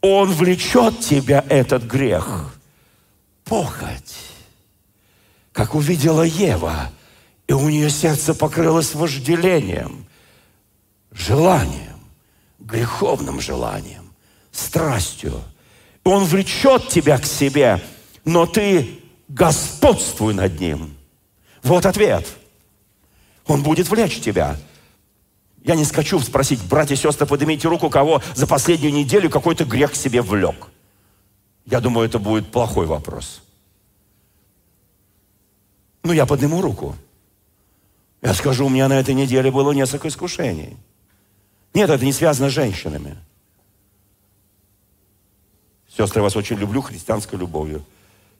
[0.01, 2.55] Он влечет тебя, этот грех,
[3.45, 4.15] похоть.
[5.51, 6.89] Как увидела Ева,
[7.47, 10.08] и у нее сердце покрылось вожделением
[11.19, 11.99] желанием,
[12.59, 14.13] греховным желанием,
[14.51, 15.43] страстью.
[16.03, 17.83] Он влечет тебя к себе,
[18.25, 20.95] но ты господствуй над ним.
[21.61, 22.25] Вот ответ.
[23.45, 24.57] Он будет влечь тебя.
[25.63, 29.95] Я не скачу спросить, братья и сестры, поднимите руку, кого за последнюю неделю какой-то грех
[29.95, 30.67] себе влек.
[31.65, 33.41] Я думаю, это будет плохой вопрос.
[36.03, 36.95] Ну, я подниму руку.
[38.21, 40.77] Я скажу, у меня на этой неделе было несколько искушений–
[41.73, 43.17] нет, это не связано с женщинами.
[45.87, 47.85] Сестры, я вас очень люблю христианской любовью.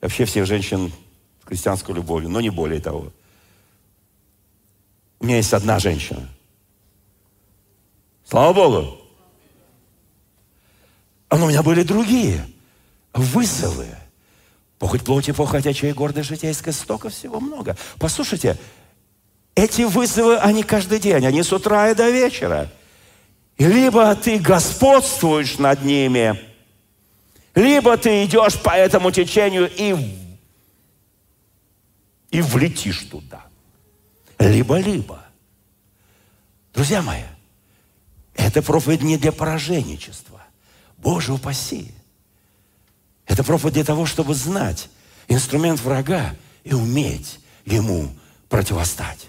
[0.00, 0.92] Вообще всех женщин
[1.44, 3.12] христианской любовью, но не более того.
[5.18, 6.28] У меня есть одна женщина.
[8.24, 8.98] Слава Богу.
[11.28, 12.46] А у меня были другие
[13.12, 13.88] вызовы.
[14.78, 17.76] Похоть плоти, похоть очей, гордость житейская, столько всего много.
[17.98, 18.56] Послушайте,
[19.54, 22.70] эти вызовы, они каждый день, они с утра и до вечера.
[23.60, 26.40] Либо ты господствуешь над ними,
[27.54, 29.94] либо ты идешь по этому течению и,
[32.30, 33.44] и влетишь туда.
[34.38, 35.22] Либо-либо.
[36.72, 37.24] Друзья мои,
[38.34, 40.40] это проповедь не для пораженничества.
[40.96, 41.92] Боже упаси.
[43.26, 44.88] Это проповедь для того, чтобы знать
[45.28, 48.08] инструмент врага и уметь ему
[48.48, 49.28] противостать.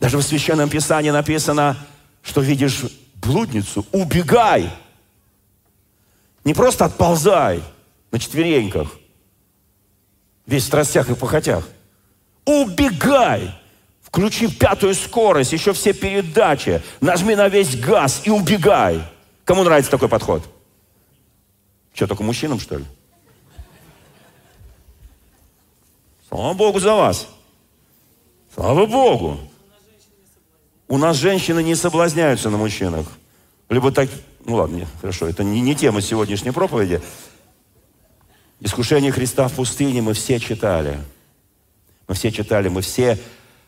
[0.00, 1.76] Даже в Священном Писании написано,
[2.22, 2.82] что видишь
[3.26, 4.70] блудницу, убегай.
[6.44, 7.62] Не просто отползай
[8.10, 8.88] на четвереньках,
[10.46, 11.68] весь в страстях и похотях.
[12.44, 13.52] Убегай.
[14.00, 16.80] Включи пятую скорость, еще все передачи.
[17.00, 19.02] Нажми на весь газ и убегай.
[19.44, 20.42] Кому нравится такой подход?
[21.92, 22.84] Что, только мужчинам, что ли?
[26.28, 27.28] Слава Богу за вас.
[28.54, 29.38] Слава Богу.
[30.88, 33.06] У нас женщины не соблазняются на мужчинах.
[33.68, 34.08] Либо так...
[34.44, 37.02] Ну ладно, хорошо, это не, не тема сегодняшней проповеди.
[38.60, 41.00] Искушение Христа в пустыне мы все читали.
[42.06, 43.18] Мы все читали, мы все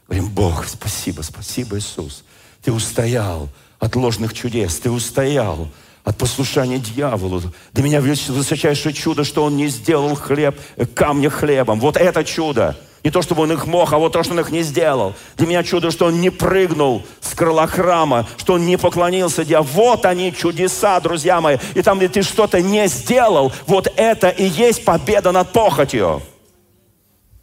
[0.06, 2.24] говорим, Бог, спасибо, спасибо, Иисус.
[2.62, 5.68] Ты устоял от ложных чудес, ты устоял
[6.04, 7.42] от послушания дьяволу.
[7.72, 11.80] Для меня высочайшее чудо, что он не сделал хлеб, э, камня хлебом.
[11.80, 12.78] Вот это чудо.
[13.04, 15.14] Не то, чтобы он их мог, а вот то, что он их не сделал.
[15.36, 19.68] Для меня чудо, что он не прыгнул с крыла храма, что он не поклонился дьяволу.
[19.72, 21.58] Вот они чудеса, друзья мои.
[21.74, 26.22] И там, где ты что-то не сделал, вот это и есть победа над похотью.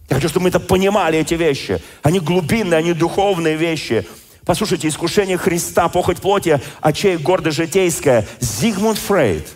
[0.09, 1.81] Я хочу, чтобы мы это понимали, эти вещи.
[2.03, 4.07] Они глубинные, они духовные вещи.
[4.45, 8.27] Послушайте, искушение Христа, похоть плоти, очей, гордость житейская.
[8.39, 9.47] Зигмунд Фрейд.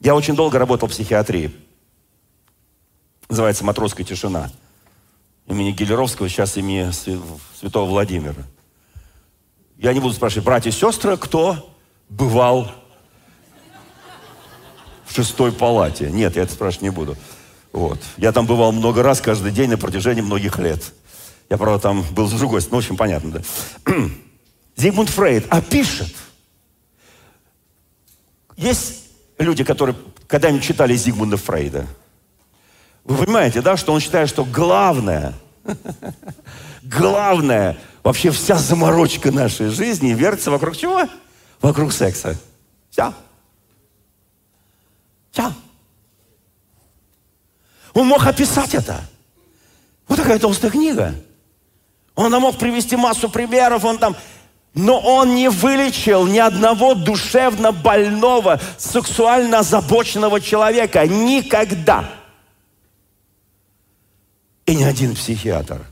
[0.00, 1.52] Я очень долго работал в психиатрии.
[3.30, 4.50] Называется «Матросская тишина».
[5.46, 6.90] Имени Гелеровского, сейчас имени
[7.58, 8.34] святого Владимира.
[9.76, 11.74] Я не буду спрашивать, братья и сестры, кто
[12.08, 12.70] бывал
[15.04, 16.10] в шестой палате?
[16.10, 17.16] Нет, я это спрашивать не буду.
[17.72, 17.98] Вот.
[18.16, 20.92] Я там бывал много раз, каждый день на протяжении многих лет.
[21.50, 22.76] Я, правда, там был с другой стороны.
[22.76, 23.92] Ну, в общем, понятно, да.
[24.76, 26.14] Зигмунд Фрейд опишет.
[28.56, 29.96] Есть люди, которые
[30.28, 31.86] когда-нибудь читали Зигмунда Фрейда.
[33.04, 35.34] Вы понимаете, да, что он считает, что главное,
[36.82, 41.08] главное, вообще вся заморочка нашей жизни вертится вокруг чего?
[41.60, 42.36] Вокруг секса.
[42.90, 43.12] Все.
[45.30, 45.52] Все.
[47.94, 49.00] Он мог описать это.
[50.08, 51.14] Вот такая толстая книга.
[52.14, 54.16] Он нам мог привести массу примеров, он там...
[54.74, 61.06] Но он не вылечил ни одного душевно больного, сексуально озабоченного человека.
[61.06, 62.08] Никогда.
[64.66, 65.86] И ни один психиатр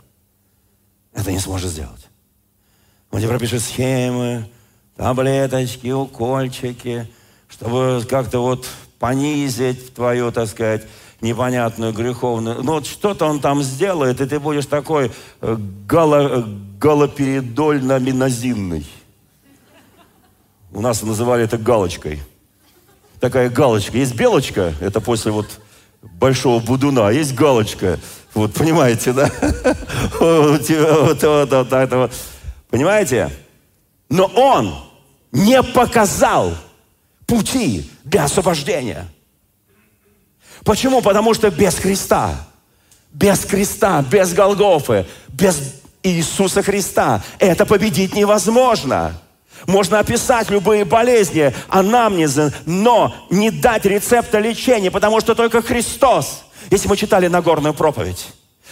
[1.12, 2.08] это не сможет сделать.
[3.10, 4.48] Он тебе пропишет схемы,
[4.96, 7.08] таблеточки, укольчики,
[7.48, 10.86] чтобы как-то вот понизить твою, так сказать,
[11.20, 12.62] непонятную греховную.
[12.62, 15.56] Ну вот что-то он там сделает, и ты будешь такой э,
[15.86, 16.46] гало,
[16.78, 18.86] галоперидольно-минозинный.
[20.72, 22.22] У нас называли это галочкой.
[23.18, 23.98] Такая галочка.
[23.98, 25.60] Есть белочка, это после вот
[26.02, 27.98] большого будуна, а есть галочка.
[28.34, 29.30] Вот, понимаете, да?
[30.20, 32.12] Вот, вот, вот, вот, вот.
[32.70, 33.30] Понимаете?
[34.08, 34.74] Но он
[35.32, 36.54] не показал
[37.26, 39.06] пути для освобождения.
[40.64, 41.00] Почему?
[41.00, 42.46] Потому что без Христа,
[43.12, 49.20] без Христа, без Голгофы, без Иисуса Христа это победить невозможно.
[49.66, 56.44] Можно описать любые болезни, анамнезы, но не дать рецепта лечения, потому что только Христос.
[56.70, 58.28] Если мы читали Нагорную проповедь,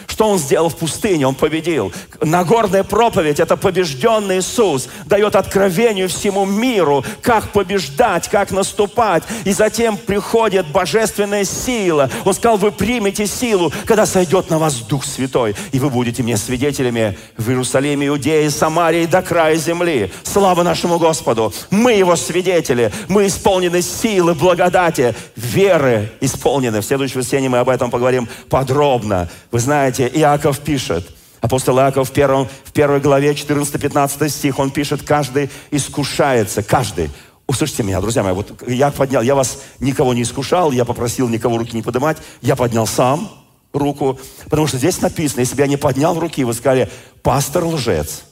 [0.06, 1.26] что Он сделал в пустыне?
[1.26, 1.92] Он победил.
[2.20, 4.88] Нагорная проповедь– это побежденный Иисус.
[5.06, 9.22] Дает откровению всему миру, как побеждать, как наступать.
[9.44, 12.10] И затем приходит божественная сила.
[12.24, 15.54] Он сказал, вы примете силу, когда сойдет на вас Дух Святой.
[15.72, 20.12] И вы будете мне свидетелями в Иерусалиме, Иудее, Самарии до края земли.
[20.22, 21.52] Слава нашему Господу!
[21.70, 22.92] Мы Его свидетели.
[23.08, 26.80] Мы исполнены силы, благодати, веры исполнены.
[26.80, 29.28] В следующем воскресенье мы об этом поговорим подробно.
[29.50, 31.08] Вы знаете, знаете, Иаков пишет,
[31.40, 37.10] апостол Иаков в, первом, в первой главе 14-15 стих, он пишет, каждый искушается, каждый.
[37.46, 41.56] Услышьте меня, друзья мои, вот я поднял, я вас никого не искушал, я попросил никого
[41.56, 43.30] руки не поднимать, я поднял сам
[43.72, 46.90] руку, потому что здесь написано, если бы я не поднял руки, вы сказали,
[47.22, 48.24] пастор лжец.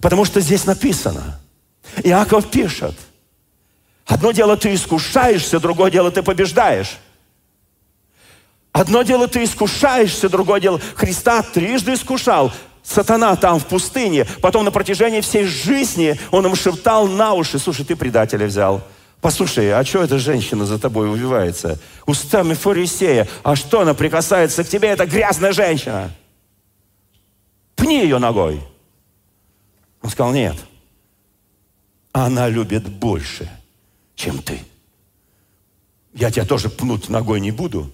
[0.00, 1.40] Потому что здесь написано,
[2.02, 2.94] Иаков пишет,
[4.06, 6.96] одно дело ты искушаешься, другое дело ты побеждаешь.
[8.76, 12.52] Одно дело ты искушаешься, другое дело Христа трижды искушал.
[12.82, 14.26] Сатана там в пустыне.
[14.42, 17.58] Потом на протяжении всей жизни он им шептал на уши.
[17.58, 18.86] Слушай, ты предателя взял.
[19.22, 21.80] Послушай, а что эта женщина за тобой увивается?
[22.04, 23.26] Устами фарисея.
[23.42, 24.90] А что она прикасается к тебе?
[24.90, 26.10] Это грязная женщина.
[27.76, 28.60] Пни ее ногой.
[30.02, 30.56] Он сказал, нет.
[32.12, 33.50] Она любит больше,
[34.16, 34.60] чем ты.
[36.12, 37.90] Я тебя тоже пнуть ногой не буду,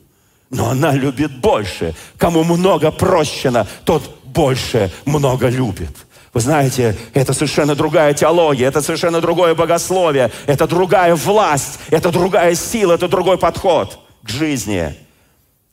[0.52, 1.94] но она любит больше.
[2.18, 5.90] Кому много прощено, тот больше много любит.
[6.34, 12.54] Вы знаете, это совершенно другая теология, это совершенно другое богословие, это другая власть, это другая
[12.54, 14.94] сила, это другой подход к жизни.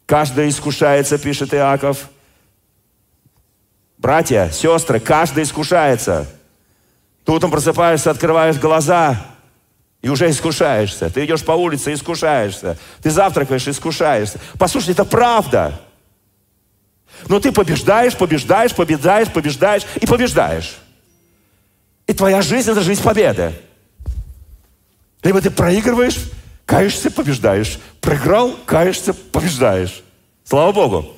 [0.05, 2.09] Каждый искушается, пишет Иаков.
[3.97, 6.25] Братья, сестры, каждый искушается.
[7.25, 9.17] Ты утром просыпаешься, открываешь глаза,
[10.01, 11.09] и уже искушаешься.
[11.09, 12.77] Ты идешь по улице, искушаешься.
[13.01, 14.39] Ты завтракаешь, искушаешься.
[14.57, 15.79] Послушай, это правда.
[17.27, 20.77] Но ты побеждаешь, побеждаешь, побеждаешь, побеждаешь и побеждаешь.
[22.07, 23.53] И твоя жизнь– это жизнь победы.
[25.21, 26.17] Либо ты проигрываешь,
[26.65, 27.77] каешься, побеждаешь.
[27.99, 30.01] Проиграл, каешься, побеждаешь.
[30.45, 31.17] Слава Богу.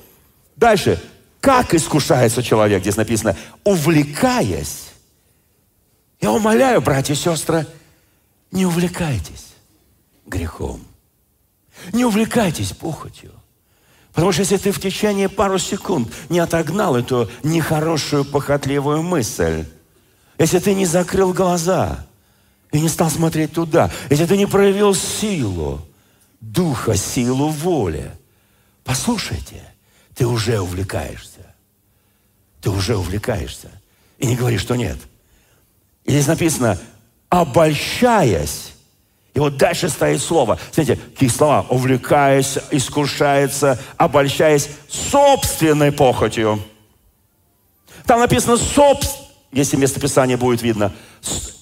[0.56, 1.00] Дальше.
[1.40, 2.82] Как искушается человек?
[2.82, 4.90] Здесь написано, увлекаясь.
[6.20, 7.66] Я умоляю, братья и сестры,
[8.52, 9.54] не увлекайтесь
[10.26, 10.80] грехом.
[11.92, 13.32] Не увлекайтесь похотью.
[14.12, 19.64] Потому что если ты в течение пару секунд не отогнал эту нехорошую, похотливую мысль,
[20.38, 22.06] если ты не закрыл глаза
[22.72, 25.80] и не стал смотреть туда, если ты не проявил силу,
[26.40, 28.10] духа, силу воли,
[28.84, 29.62] послушайте,
[30.14, 31.54] ты уже увлекаешься.
[32.60, 33.70] Ты уже увлекаешься.
[34.18, 34.98] И не говори, что нет.
[36.04, 36.78] И здесь написано,
[37.32, 38.74] обольщаясь,
[39.32, 40.58] и вот дальше стоит слово.
[40.70, 41.64] Смотрите, какие слова?
[41.70, 46.62] Увлекаясь, искушается, обольщаясь собственной похотью.
[48.04, 50.92] Там написано собственной, если местописание будет видно,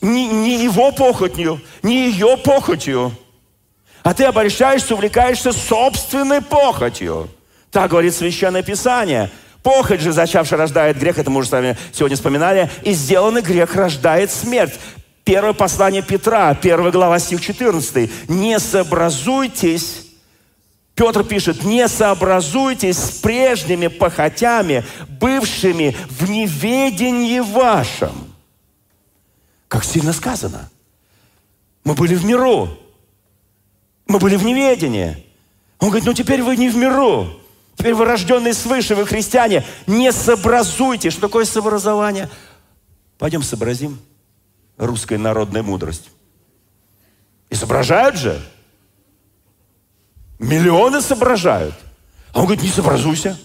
[0.01, 3.13] не, не его похотью, не ее похотью,
[4.03, 7.29] а ты обольщаешься, увлекаешься собственной похотью.
[7.71, 9.31] Так говорит Священное Писание.
[9.63, 13.77] Похоть же, зачавшая, рождает грех, это мы уже с вами сегодня вспоминали, и сделанный грех
[13.77, 14.73] рождает смерть.
[15.25, 18.29] Первое послание Петра, первая глава, стих 14.
[18.29, 20.11] «Не сообразуйтесь
[21.01, 24.85] Петр пишет, не сообразуйтесь с прежними похотями,
[25.19, 28.13] бывшими в неведении вашем.
[29.67, 30.69] Как сильно сказано.
[31.85, 32.69] Мы были в миру.
[34.09, 35.25] Мы были в неведении.
[35.79, 37.41] Он говорит, ну теперь вы не в миру.
[37.77, 39.65] Теперь вы рожденные свыше, вы христиане.
[39.87, 41.13] Не сообразуйтесь.
[41.15, 42.29] Что такое сообразование?
[43.17, 43.99] Пойдем сообразим
[44.81, 46.11] русская народная мудрость.
[47.51, 48.41] И соображают же.
[50.39, 51.75] Миллионы соображают.
[52.33, 53.39] А он говорит, не сообразуйся.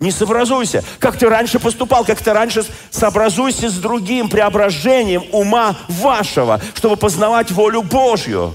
[0.00, 0.82] Не сообразуйся.
[0.98, 7.52] Как ты раньше поступал, как ты раньше сообразуйся с другим преображением ума вашего, чтобы познавать
[7.52, 8.52] волю Божью.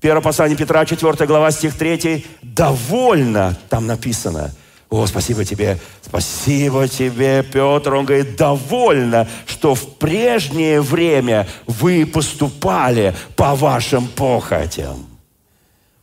[0.00, 2.26] Первое послание Петра, 4 глава, стих 3.
[2.42, 4.52] «Довольно», там написано–
[4.90, 7.94] о, спасибо тебе, спасибо тебе, Петр.
[7.94, 15.06] Он говорит, довольно, что в прежнее время вы поступали по вашим похотям.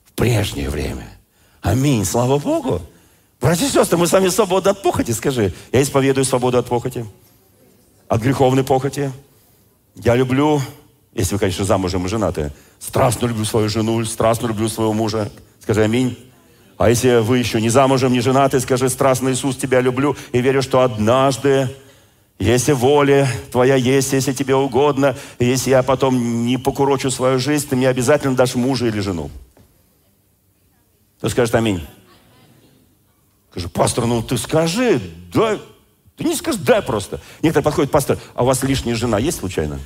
[0.06, 1.08] В прежнее время.
[1.62, 2.06] Аминь.
[2.06, 2.82] Слава Богу.
[3.40, 5.54] Братья и сестры, мы с вами свободны от похоти, скажи.
[5.72, 7.06] Я исповедую свободу от похоти.
[8.08, 9.12] От греховной похоти.
[9.96, 10.62] Я люблю,
[11.14, 15.32] если вы, конечно, замужем и женаты, страстно люблю свою жену, страстно люблю своего мужа.
[15.60, 16.18] Скажи аминь.
[16.82, 20.64] А если вы еще не замужем, не женаты, скажи, страстно Иисус, тебя люблю и верю,
[20.64, 21.70] что однажды,
[22.40, 27.76] если воля твоя есть, если тебе угодно, если я потом не покурочу свою жизнь, ты
[27.76, 29.30] мне обязательно дашь мужа или жену.
[31.20, 31.86] Ты скажешь аминь.
[33.52, 35.00] Скажи, пастор, ну ты скажи,
[35.32, 35.62] дай.
[36.18, 37.22] Ты не скажи, дай просто.
[37.44, 39.80] Некоторые подходят, пастор, а у вас лишняя жена есть случайно?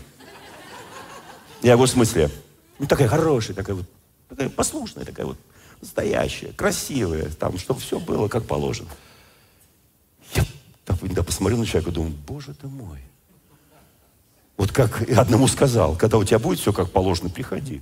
[1.61, 2.29] Я говорю, в смысле?
[2.79, 3.85] Ну такая хорошая, такая вот,
[4.29, 5.37] такая послушная, такая вот
[5.82, 8.89] настоящее, красивое, там, чтобы все было как положено.
[10.34, 10.43] Я
[10.86, 12.99] так иногда посмотрел на человека и думаю, боже ты мой.
[14.57, 17.82] Вот как одному сказал, когда у тебя будет все как положено, приходи.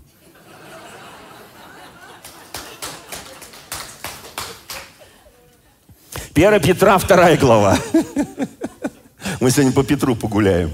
[6.33, 7.77] Первая Петра, вторая глава.
[9.39, 10.71] Мы сегодня по Петру погуляем.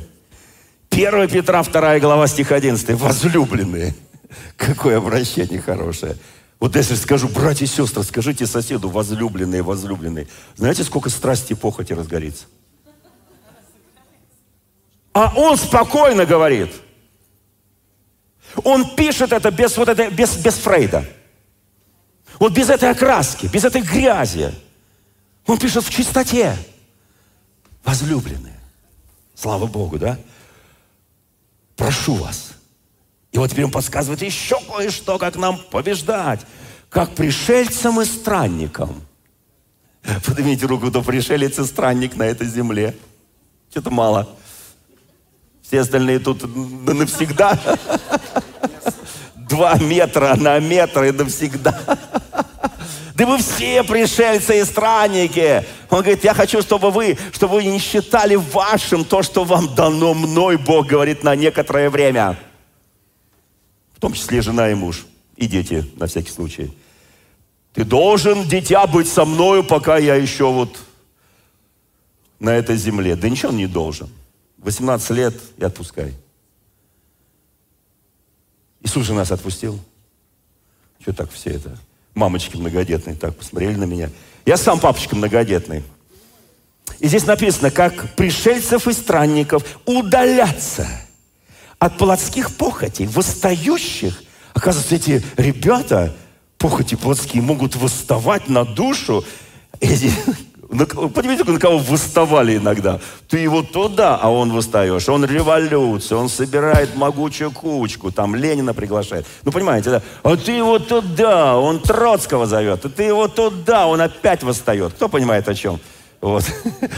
[0.90, 2.92] Первая Петра, вторая глава, стих 11.
[3.00, 3.94] Возлюбленные.
[4.56, 6.16] Какое обращение хорошее.
[6.60, 10.28] Вот если скажу, братья и сестры, скажите соседу, возлюбленные, возлюбленные.
[10.58, 12.46] Знаете, сколько страсти и похоти разгорится?
[15.14, 16.72] А он спокойно говорит.
[18.64, 21.06] Он пишет это без, вот это, без, без Фрейда.
[22.40, 24.54] Вот без этой окраски, без этой грязи.
[25.46, 26.56] Он пишет в чистоте.
[27.84, 28.60] Возлюбленные.
[29.34, 30.20] Слава Богу, да?
[31.76, 32.49] Прошу вас.
[33.32, 36.42] И вот теперь он подсказывает еще кое-что, как нам побеждать.
[36.90, 39.04] Как пришельцам и странникам.
[40.26, 42.96] Поднимите руку, кто пришелец и странник на этой земле.
[43.70, 44.28] Что-то мало.
[45.62, 46.44] Все остальные тут
[46.88, 47.60] навсегда.
[49.36, 51.80] Два метра на метр и навсегда.
[53.14, 55.64] Да вы все пришельцы и странники.
[55.90, 60.14] Он говорит, я хочу, чтобы вы, чтобы вы не считали вашим то, что вам дано
[60.14, 62.38] мной, Бог говорит, на некоторое время.
[64.00, 65.06] В том числе жена и муж.
[65.36, 66.72] И дети, на всякий случай.
[67.74, 70.80] Ты должен, дитя, быть со мною, пока я еще вот
[72.40, 73.16] на этой земле.
[73.16, 74.10] Да ничего он не должен.
[74.60, 76.14] 18 лет и отпускай.
[78.82, 79.80] Иисус же нас отпустил.
[81.00, 81.78] Что так все это?
[82.20, 84.10] мамочки многодетные так посмотрели на меня.
[84.46, 85.84] Я сам папочка многодетный.
[87.00, 90.88] И здесь написано, как пришельцев и странников удаляться
[91.80, 94.22] от плотских похотей, восстающих.
[94.54, 96.14] Оказывается, эти ребята,
[96.58, 99.24] похоти плотские, могут восставать на душу.
[99.80, 100.12] Эти
[100.70, 103.00] Понимаете, на кого выставали иногда?
[103.28, 105.10] Ты его туда, а он восстаешь.
[105.10, 109.26] Он революция, он собирает могучую кучку, там Ленина приглашает.
[109.44, 110.02] Ну, понимаете, да?
[110.22, 112.86] А ты его туда, он Троцкого зовет.
[112.86, 114.94] А ты его туда, он опять восстает.
[114.94, 115.80] Кто понимает о чем?
[116.22, 116.46] Вот.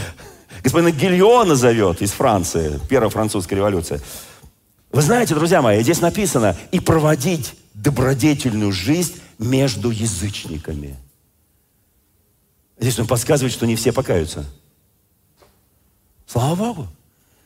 [0.62, 4.00] Господина Гильона зовет из Франции, первая французская революция.
[4.92, 10.96] Вы знаете, друзья мои, здесь написано «и проводить добродетельную жизнь между язычниками».
[12.78, 14.44] Здесь он подсказывает, что не все покаются.
[16.26, 16.88] Слава Богу.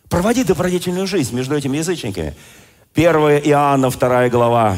[0.09, 2.35] Проводи добродетельную жизнь между этими язычниками.
[2.95, 4.77] 1 Иоанна, 2 глава,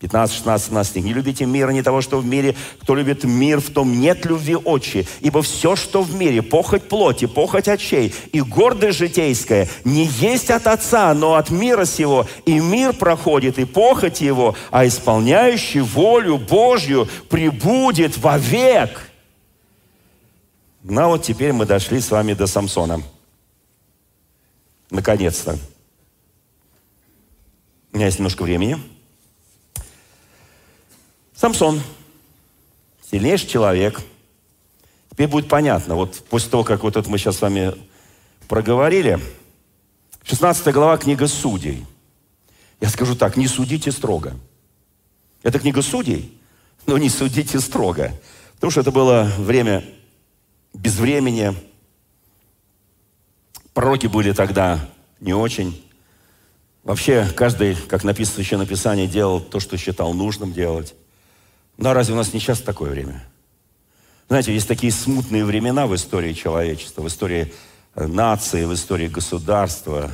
[0.00, 1.04] 15, 16, 17 стих.
[1.04, 2.54] «Не любите мира, не того, что в мире.
[2.80, 5.06] Кто любит мир, в том нет любви отчи.
[5.20, 10.68] Ибо все, что в мире, похоть плоти, похоть очей и гордость житейская, не есть от
[10.68, 12.28] Отца, но от мира сего.
[12.46, 19.10] И мир проходит, и похоть его, а исполняющий волю Божью прибудет вовек».
[20.84, 23.02] Ну а вот теперь мы дошли с вами до Самсона.
[24.90, 25.58] Наконец-то.
[27.92, 28.78] У меня есть немножко времени.
[31.38, 31.80] Самсон.
[33.08, 34.00] Сильнейший человек.
[35.08, 35.94] Теперь будет понятно.
[35.94, 37.74] Вот после того, как вот это мы сейчас с вами
[38.48, 39.20] проговорили,
[40.24, 41.86] 16 глава книга Судей.
[42.80, 44.34] Я скажу так, не судите строго.
[45.44, 46.36] Это книга Судей,
[46.86, 48.10] но не судите строго.
[48.56, 49.84] Потому что это было время
[50.74, 51.54] безвремени.
[53.74, 54.84] Пророки были тогда
[55.20, 55.88] не очень.
[56.82, 60.96] Вообще, каждый, как написано в Священном Писании, делал то, что считал нужным делать.
[61.78, 63.24] Но разве у нас не сейчас такое время?
[64.28, 67.54] Знаете, есть такие смутные времена в истории человечества, в истории
[67.94, 70.10] э, нации, в истории государства,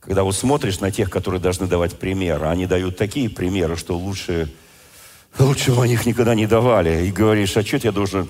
[0.00, 4.50] когда вот смотришь на тех, которые должны давать примеры, они дают такие примеры, что лучше,
[5.38, 7.06] лучше бы них никогда не давали.
[7.06, 8.28] И говоришь, а что я должен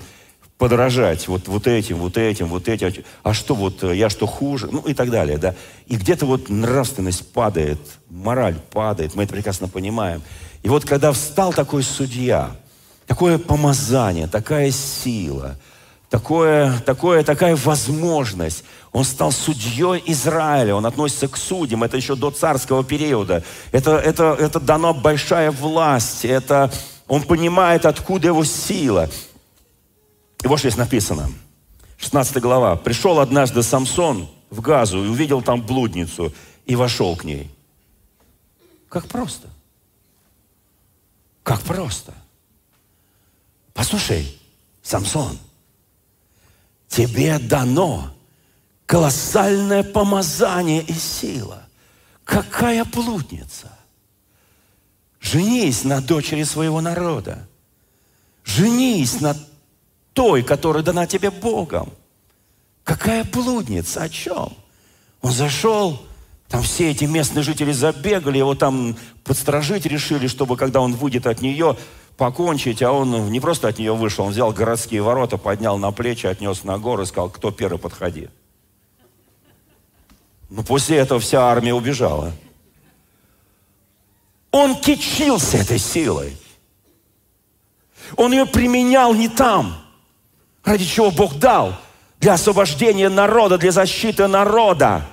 [0.57, 3.03] подражать вот, вот этим, вот этим, вот этим.
[3.23, 4.67] А что вот, э, я что хуже?
[4.69, 5.55] Ну и так далее, да.
[5.87, 7.79] И где-то вот нравственность падает,
[8.09, 10.21] мораль падает, мы это прекрасно понимаем.
[10.63, 12.51] И вот когда встал такой судья,
[13.07, 15.55] такое помазание, такая сила,
[16.09, 18.63] такое, такое, такая возможность.
[18.91, 23.43] Он стал судьей Израиля, он относится к судьям, это еще до царского периода.
[23.71, 26.71] Это, это, это дано большая власть, это,
[27.07, 29.09] он понимает, откуда его сила.
[30.43, 31.29] И вот что здесь написано.
[31.97, 32.75] 16 глава.
[32.75, 36.33] «Пришел однажды Самсон в Газу и увидел там блудницу
[36.65, 37.49] и вошел к ней».
[38.89, 39.47] Как просто.
[41.43, 42.13] Как просто.
[43.73, 44.39] Послушай,
[44.83, 45.37] Самсон,
[46.87, 48.13] тебе дано
[48.85, 51.63] колоссальное помазание и сила.
[52.23, 53.71] Какая блудница.
[55.19, 57.47] Женись на дочери своего народа.
[58.43, 59.35] Женись на
[60.13, 61.93] той, которая дана тебе Богом.
[62.83, 64.53] Какая блудница, о чем?
[65.21, 66.05] Он зашел,
[66.51, 71.41] там все эти местные жители забегали, его там подсторожить решили, чтобы когда он выйдет от
[71.41, 71.77] нее,
[72.17, 76.27] покончить, а он не просто от нее вышел, он взял городские ворота, поднял на плечи,
[76.27, 78.27] отнес на гору и сказал, кто первый, подходи.
[80.49, 82.33] Но после этого вся армия убежала.
[84.51, 86.35] Он кичился этой силой.
[88.17, 89.81] Он ее применял не там
[90.63, 91.75] ради чего Бог дал,
[92.19, 95.07] для освобождения народа, для защиты народа,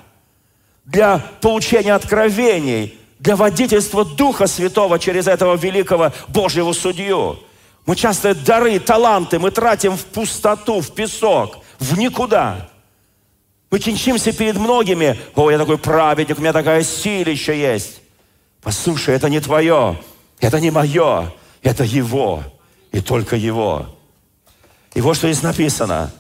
[0.89, 7.39] для получения откровений, для водительства Духа Святого через этого великого Божьего судью.
[7.85, 12.71] Мы часто дары, таланты мы тратим в пустоту, в песок, в никуда.
[13.71, 15.19] Мы чинчимся перед многими.
[15.35, 18.01] О, я такой праведник, у меня такая сила еще есть.
[18.63, 20.01] Послушай, это не твое,
[20.41, 21.33] это не мое,
[21.63, 22.43] это его
[22.93, 23.87] и только его.
[24.95, 26.11] И вот что здесь написано.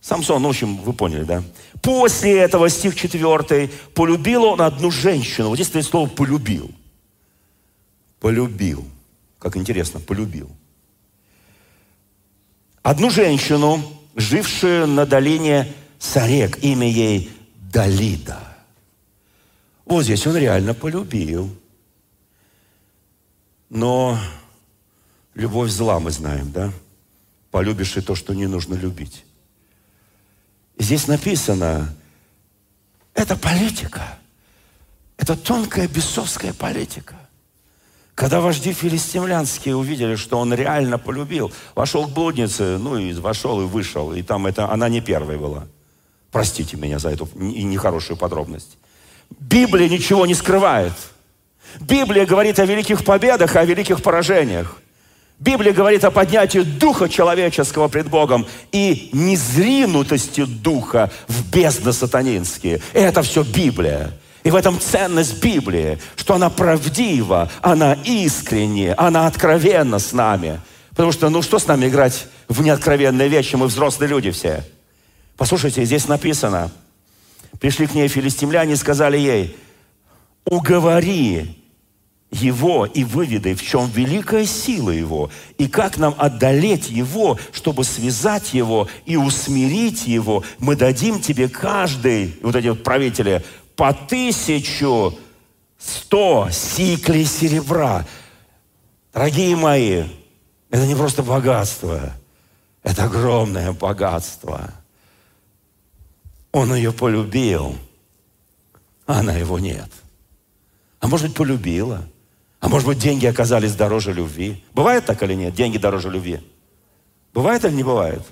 [0.00, 1.44] Самсон, ну, в общем, вы поняли, да?
[1.82, 5.48] После этого, стих 4, полюбил он одну женщину.
[5.48, 6.70] Вот здесь стоит слово «полюбил».
[8.20, 8.86] Полюбил.
[9.40, 10.48] Как интересно, полюбил.
[12.84, 13.82] Одну женщину,
[14.14, 17.32] жившую на долине Сарек, имя ей
[17.72, 18.38] Далида.
[19.84, 21.50] Вот здесь он реально полюбил.
[23.70, 24.18] Но
[25.34, 26.72] любовь зла мы знаем, да?
[27.50, 29.24] Полюбишь и то, что не нужно любить.
[30.78, 31.94] Здесь написано,
[33.14, 34.18] это политика.
[35.16, 37.14] Это тонкая бесовская политика.
[38.14, 43.64] Когда вожди филистимлянские увидели, что он реально полюбил, вошел к блуднице, ну и вошел и
[43.64, 45.66] вышел, и там это, она не первая была.
[46.30, 48.76] Простите меня за эту нехорошую подробность.
[49.38, 50.92] Библия ничего не скрывает.
[51.80, 54.78] Библия говорит о великих победах, о великих поражениях.
[55.38, 62.80] Библия говорит о поднятии духа человеческого пред Богом и незринутости духа в бездны сатанинские.
[62.94, 64.12] И это все Библия.
[64.44, 70.60] И в этом ценность Библии, что она правдива, она искренняя, она откровенна с нами.
[70.90, 74.64] Потому что, ну что с нами играть в неоткровенные вещи, мы взрослые люди все.
[75.36, 76.70] Послушайте, здесь написано,
[77.60, 79.56] пришли к ней филистимляне и сказали ей,
[80.44, 81.61] уговори
[82.32, 88.54] его и выведай, в чем великая сила его, и как нам одолеть его, чтобы связать
[88.54, 90.42] его и усмирить его.
[90.58, 93.44] Мы дадим тебе каждый, вот эти вот правители,
[93.76, 95.16] по тысячу
[95.78, 98.06] сто сиклей серебра.
[99.12, 100.04] Дорогие мои,
[100.70, 102.14] это не просто богатство,
[102.82, 104.72] это огромное богатство.
[106.50, 107.76] Он ее полюбил,
[109.06, 109.90] а она его нет.
[111.00, 112.06] А может быть, полюбила–
[112.62, 114.62] а может быть, деньги оказались дороже любви.
[114.72, 115.52] Бывает так или нет?
[115.52, 116.38] Деньги дороже любви.
[117.34, 118.22] Бывает или не бывает?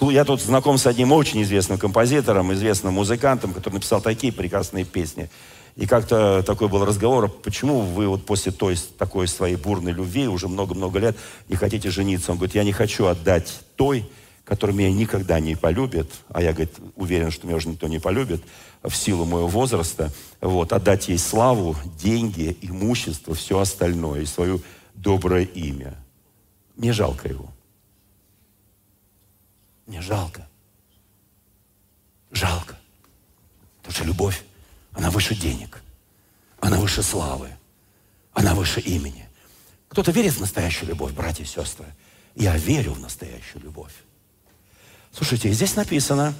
[0.00, 5.30] Я тут знаком с одним очень известным композитором, известным музыкантом, который написал такие прекрасные песни.
[5.76, 10.48] И как-то такой был разговор, почему вы вот после той такой своей бурной любви уже
[10.48, 11.16] много-много лет
[11.48, 12.32] не хотите жениться?
[12.32, 14.04] Он говорит, я не хочу отдать той,
[14.44, 18.42] которая меня никогда не полюбит, а я, говорит, уверен, что меня уже никто не полюбит,
[18.82, 24.60] в силу моего возраста, вот, отдать ей славу, деньги, имущество, все остальное, и свое
[24.94, 25.96] доброе имя.
[26.76, 27.50] Мне жалко его.
[29.86, 30.48] Мне жалко.
[32.30, 32.78] Жалко.
[33.78, 34.44] Потому что любовь,
[34.92, 35.82] она выше денег.
[36.60, 37.50] Она выше славы.
[38.32, 39.28] Она выше имени.
[39.88, 41.86] Кто-то верит в настоящую любовь, братья и сестры.
[42.36, 43.92] Я верю в настоящую любовь.
[45.12, 46.34] Слушайте, здесь написано,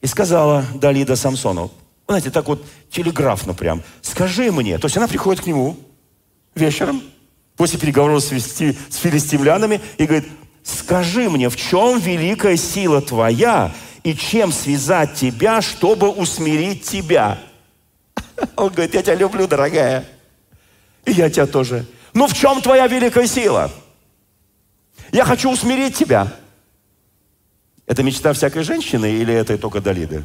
[0.00, 1.70] и сказала Далида Самсону,
[2.06, 5.76] знаете, так вот телеграфно прям, скажи мне, то есть она приходит к нему
[6.54, 7.02] вечером,
[7.56, 10.28] после переговоров с, филистимлянами, и говорит,
[10.62, 13.72] скажи мне, в чем великая сила твоя,
[14.02, 17.38] и чем связать тебя, чтобы усмирить тебя?
[18.56, 20.04] Он говорит, я тебя люблю, дорогая.
[21.04, 21.84] И я тебя тоже.
[22.14, 23.70] Ну в чем твоя великая сила?
[25.12, 26.32] Я хочу усмирить тебя.
[27.90, 30.22] Это мечта всякой женщины или это только Далиды?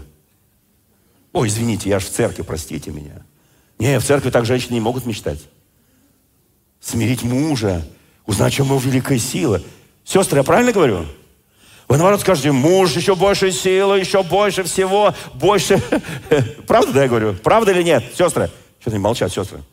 [1.34, 3.26] Ой, извините, я же в церкви, простите меня.
[3.80, 5.40] Не, в церкви так женщины не могут мечтать.
[6.80, 7.84] Смирить мужа,
[8.28, 9.64] узнать, чем его великая сила.
[10.04, 11.08] Сестры, я правильно говорю?
[11.88, 15.82] Вы наоборот скажете, муж, еще больше силы, еще больше всего, больше...
[16.68, 17.34] Правда, да, я говорю?
[17.34, 18.52] Правда или нет, сестры?
[18.80, 19.64] Что-то не молчат, сестры.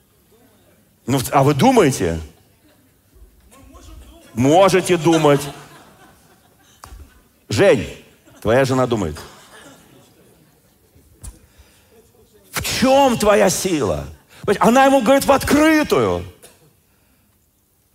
[1.07, 2.19] Ну, а вы думаете?
[4.33, 5.43] Можете думать.
[7.53, 7.87] Жень,
[8.41, 9.19] твоя жена думает.
[12.51, 14.07] В чем твоя сила?
[14.59, 16.25] Она ему говорит в открытую.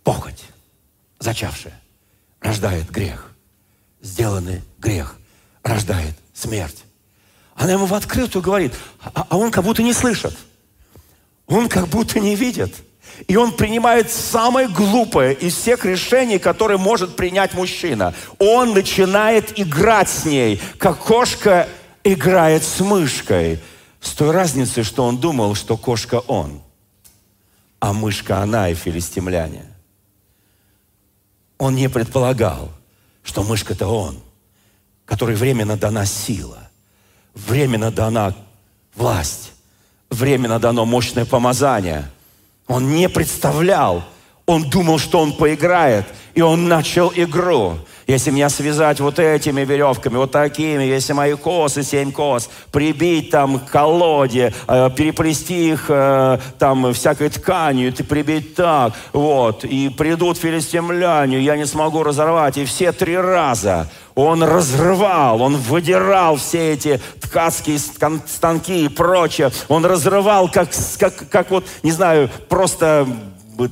[0.04, 0.44] Похоть,
[1.18, 1.78] зачавшая,
[2.40, 3.32] рождает грех.
[4.00, 5.16] Сделанный грех
[5.64, 6.84] рождает смерть.
[7.56, 10.38] Она ему в открытую говорит, а, а он как будто не слышит.
[11.48, 12.76] Он как будто не видит.
[13.26, 18.14] И он принимает самое глупое из всех решений, которые может принять мужчина.
[18.38, 21.68] Он начинает играть с ней, как кошка
[22.04, 23.60] играет с мышкой.
[24.00, 26.62] С той разницей, что он думал, что кошка он,
[27.80, 29.64] а мышка она и филистимляне.
[31.58, 32.70] Он не предполагал,
[33.24, 34.20] что мышка-то он,
[35.04, 36.68] который временно дана сила,
[37.34, 38.36] временно дана
[38.94, 39.50] власть,
[40.10, 42.08] временно дано мощное помазание–
[42.68, 44.04] он не представлял,
[44.46, 47.78] Он думал, что он поиграет, и он начал игру.
[48.08, 53.58] Если меня связать вот этими веревками, вот такими, если мои косы, семь кос, прибить там
[53.58, 60.38] к колоде, э, переплести их э, там всякой тканью, ты прибить так, вот, и придут
[60.38, 67.02] филистимляне, я не смогу разорвать, и все три раза он разрывал, он выдирал все эти
[67.20, 69.50] ткацкие станки и прочее.
[69.68, 73.06] Он разрывал, как, как, как вот, не знаю, просто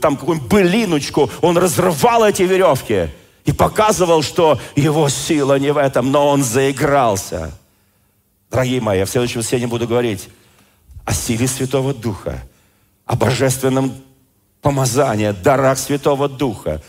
[0.03, 1.30] там какую-нибудь былиночку.
[1.41, 3.09] Он разрывал эти веревки
[3.47, 7.53] и показывал, что его сила не в этом, но он заигрался.
[8.51, 10.29] Дорогие мои, я в следующем воскресенье буду говорить
[11.05, 12.43] о силе Святого Духа,
[13.07, 13.95] о божественном
[14.61, 16.83] помазании, дарах Святого Духа,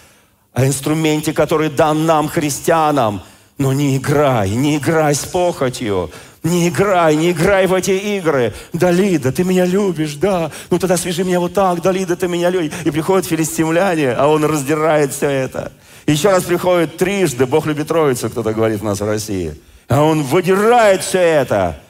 [0.51, 3.21] о инструменте, который дан нам, христианам–
[3.57, 6.11] но не играй, не играй с похотью.
[6.43, 8.53] Не играй, не играй в эти игры.
[8.71, 10.51] Далида, ты меня любишь, да.
[10.69, 12.71] Ну тогда свяжи меня вот так, Далида, ты меня любишь.
[12.85, 15.73] И приходят филистимляне, а он раздирает все это.
[16.05, 19.59] Еще раз приходит трижды, Бог любит троицу, кто-то говорит у нас в России.
[19.89, 21.81] А он выдирает все это.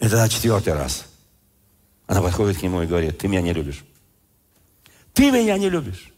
[0.00, 1.06] И тогда четвертый раз.
[2.06, 3.84] Она подходит к нему и говорит, ты меня не любишь.
[5.14, 6.12] Ты меня не любишь.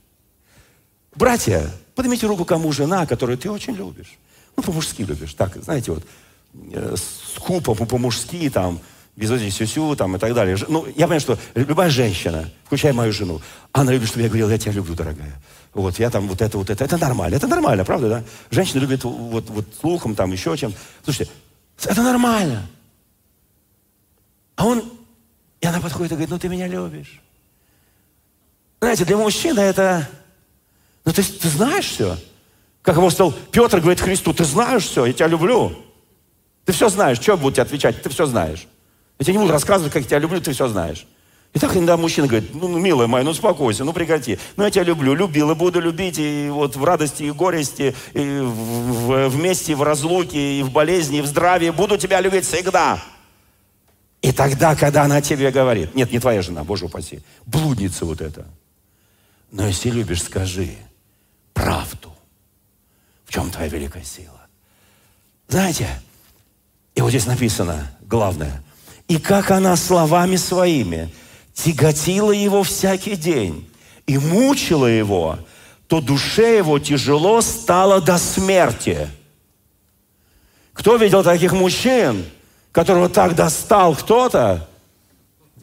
[1.15, 4.19] Братья, поднимите руку, кому жена, которую ты очень любишь.
[4.59, 5.35] Ну, по-мужски любишь.
[5.35, 6.05] Так, знаете, вот
[6.73, 6.97] э,
[7.37, 8.81] скупо, по-мужски, там,
[9.15, 10.57] без этих сюсю, там, и так далее.
[10.67, 13.41] Ну, я понимаю, что любая женщина, включая мою жену,
[13.71, 15.41] она любит, чтобы я говорил, я тебя люблю, дорогая.
[15.75, 16.85] Вот, я там вот это, вот это.
[16.85, 17.37] Это нормально.
[17.37, 18.25] Это нормально, правда, да?
[18.51, 20.75] Женщина любит вот, вот слухом, там, еще чем.
[21.05, 21.31] Слушайте,
[21.85, 22.67] это нормально.
[24.57, 24.83] А он,
[25.61, 27.23] и она подходит и говорит, ну ты меня любишь.
[28.81, 30.09] Знаете, для мужчины это,
[31.05, 32.19] ну ты, ты знаешь все.
[32.89, 35.73] Как апостол Петр говорит Христу, ты знаешь все, я тебя люблю.
[36.65, 38.67] Ты все знаешь, что буду тебе отвечать, ты все знаешь.
[39.19, 41.07] Я тебе не буду рассказывать, как я тебя люблю, ты все знаешь.
[41.53, 44.39] И так иногда мужчина говорит, ну, ну, милая моя, ну, успокойся, ну, прекрати.
[44.57, 48.21] Ну, я тебя люблю, любил и буду любить, и вот в радости и горести, и
[48.41, 53.05] в, в, вместе, в разлуке, и в болезни, и в здравии буду тебя любить всегда.
[54.23, 58.47] И тогда, когда она тебе говорит, нет, не твоя жена, Боже упаси, блудница вот эта.
[59.53, 60.71] Но если любишь, скажи
[61.53, 62.15] правду.
[63.39, 64.49] Чем твоя великая сила?
[65.47, 65.89] Знаете,
[66.97, 68.65] и вот здесь написано главное.
[69.07, 71.15] И как она словами своими
[71.55, 73.71] тяготила его всякий день
[74.09, 75.39] и мучила его,
[75.87, 79.09] то душе его тяжело стало до смерти.
[80.73, 82.25] Кто видел таких мужчин,
[82.73, 84.69] которого так достал кто-то,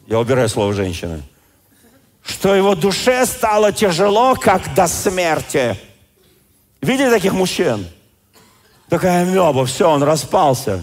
[0.06, 1.20] я убираю слово женщина,
[2.24, 5.78] что его душе стало тяжело, как до смерти.
[6.80, 7.86] Видели таких мужчин?
[8.88, 10.82] Такая меба, все, он распался.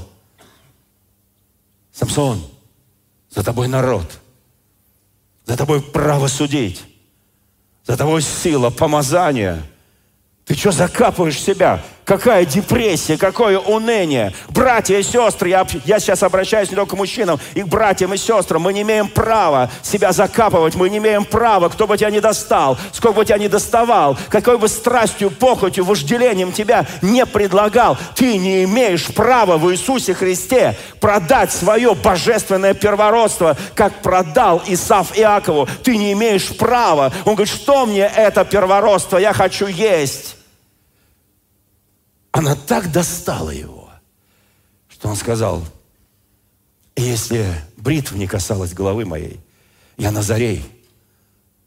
[1.93, 2.43] Самсон,
[3.29, 4.19] за тобой народ.
[5.45, 6.83] За тобой право судить.
[7.85, 9.63] За тобой сила, помазания.
[10.45, 11.83] Ты что закапываешь себя?
[12.05, 14.33] Какая депрессия, какое уныние.
[14.49, 18.17] Братья и сестры, я, я сейчас обращаюсь не только к мужчинам, и к братьям и
[18.17, 18.61] сестрам.
[18.61, 22.77] Мы не имеем права себя закапывать, мы не имеем права, кто бы тебя не достал,
[22.91, 27.97] сколько бы тебя не доставал, какой бы страстью, похотью, вожделением тебя не предлагал.
[28.15, 35.67] Ты не имеешь права в Иисусе Христе продать свое божественное первородство, как продал Исав Иакову.
[35.83, 37.13] Ты не имеешь права.
[37.25, 39.17] Он говорит, что мне это первородство?
[39.17, 40.35] Я хочу есть.
[42.33, 43.91] Она так достала его,
[44.89, 45.63] что он сказал,
[46.95, 47.45] если
[47.77, 49.39] бритва не касалась головы моей,
[49.97, 50.65] я Назарей,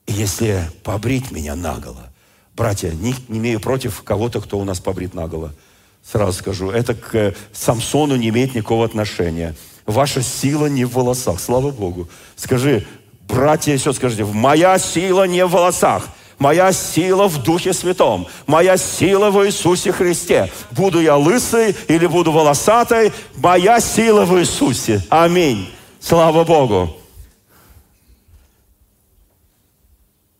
[0.07, 2.13] и если побрить меня наголо,
[2.57, 5.55] братья, не, не имею против кого-то, кто у нас побрит наголо,
[6.03, 9.55] сразу скажу, это к Самсону не имеет никакого отношения.
[9.87, 12.09] Ваша сила не в волосах, слава Богу.
[12.35, 12.85] Скажи,
[13.29, 16.09] братья и сестры, скажите, моя сила не в волосах.
[16.39, 18.27] Моя сила в Духе Святом.
[18.47, 20.53] Моя сила в Иисусе Христе.
[20.71, 25.03] Буду я лысый или буду волосатой, моя сила в Иисусе.
[25.09, 25.73] Аминь.
[25.99, 26.95] Слава Богу.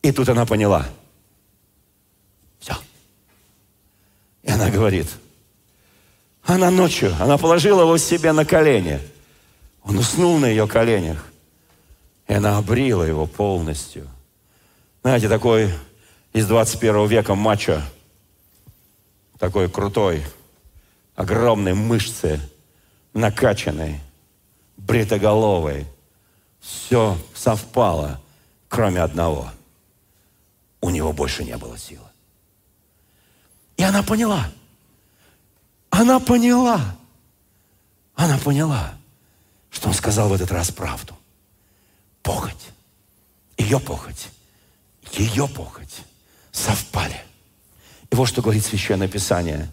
[0.03, 0.87] И тут она поняла.
[2.61, 2.75] Все.
[4.43, 5.09] И она говорит,
[6.45, 9.01] она ночью, она положила его себе на колени.
[9.83, 11.27] Он уснул на ее коленях.
[12.29, 14.09] И она обрила его полностью.
[15.07, 15.73] Знаете, такой
[16.33, 17.81] из 21 века мачо,
[19.39, 20.27] такой крутой,
[21.15, 22.41] огромной мышцы,
[23.13, 24.01] накачанный,
[24.77, 25.87] бритоголовый.
[26.59, 28.21] Все совпало,
[28.67, 29.49] кроме одного.
[30.81, 32.09] У него больше не было силы.
[33.77, 34.51] И она поняла.
[35.91, 36.81] Она поняла.
[38.17, 38.95] Она поняла,
[39.71, 41.17] что он сказал в этот раз правду.
[42.25, 42.73] Похоть.
[43.57, 44.31] Ее похоть.
[45.13, 46.03] Ее похоть
[46.53, 47.21] совпали.
[48.11, 49.69] И вот что говорит Священное Писание.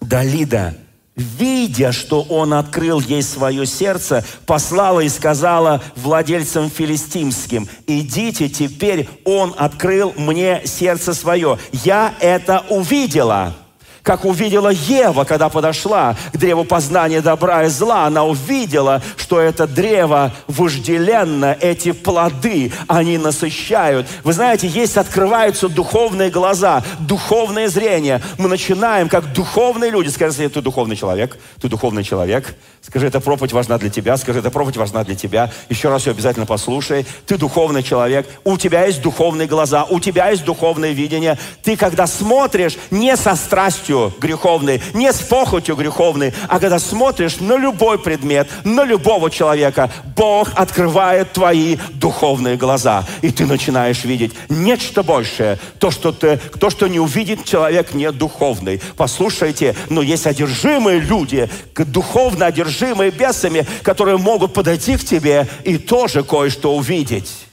[0.00, 0.76] Далида,
[1.14, 9.54] видя, что он открыл ей свое сердце, послала и сказала владельцам филистимским, идите, теперь он
[9.58, 11.58] открыл мне сердце свое.
[11.72, 13.56] Я это увидела
[14.02, 19.66] как увидела Ева, когда подошла к древу познания добра и зла, она увидела, что это
[19.66, 24.06] древо вожделенно, эти плоды, они насыщают.
[24.24, 28.22] Вы знаете, есть открываются духовные глаза, духовное зрение.
[28.38, 30.08] Мы начинаем как духовные люди.
[30.08, 32.54] Скажи, ты духовный человек, ты духовный человек.
[32.80, 34.16] Скажи, эта проповедь важна для тебя.
[34.16, 35.50] Скажи, эта проповедь важна для тебя.
[35.68, 37.06] Еще раз ее обязательно послушай.
[37.26, 38.26] Ты духовный человек.
[38.44, 39.84] У тебя есть духовные глаза.
[39.84, 41.38] У тебя есть духовное видение.
[41.62, 47.40] Ты, когда смотришь, не со страстью страстью греховной, не с похотью греховной, а когда смотришь
[47.40, 54.32] на любой предмет, на любого человека, Бог открывает твои духовные глаза, и ты начинаешь видеть
[54.48, 58.80] нечто большее, то, что, ты, то, что не увидит человек не духовный.
[58.96, 66.22] Послушайте, но есть одержимые люди, духовно одержимые бесами, которые могут подойти к тебе и тоже
[66.22, 67.49] кое-что увидеть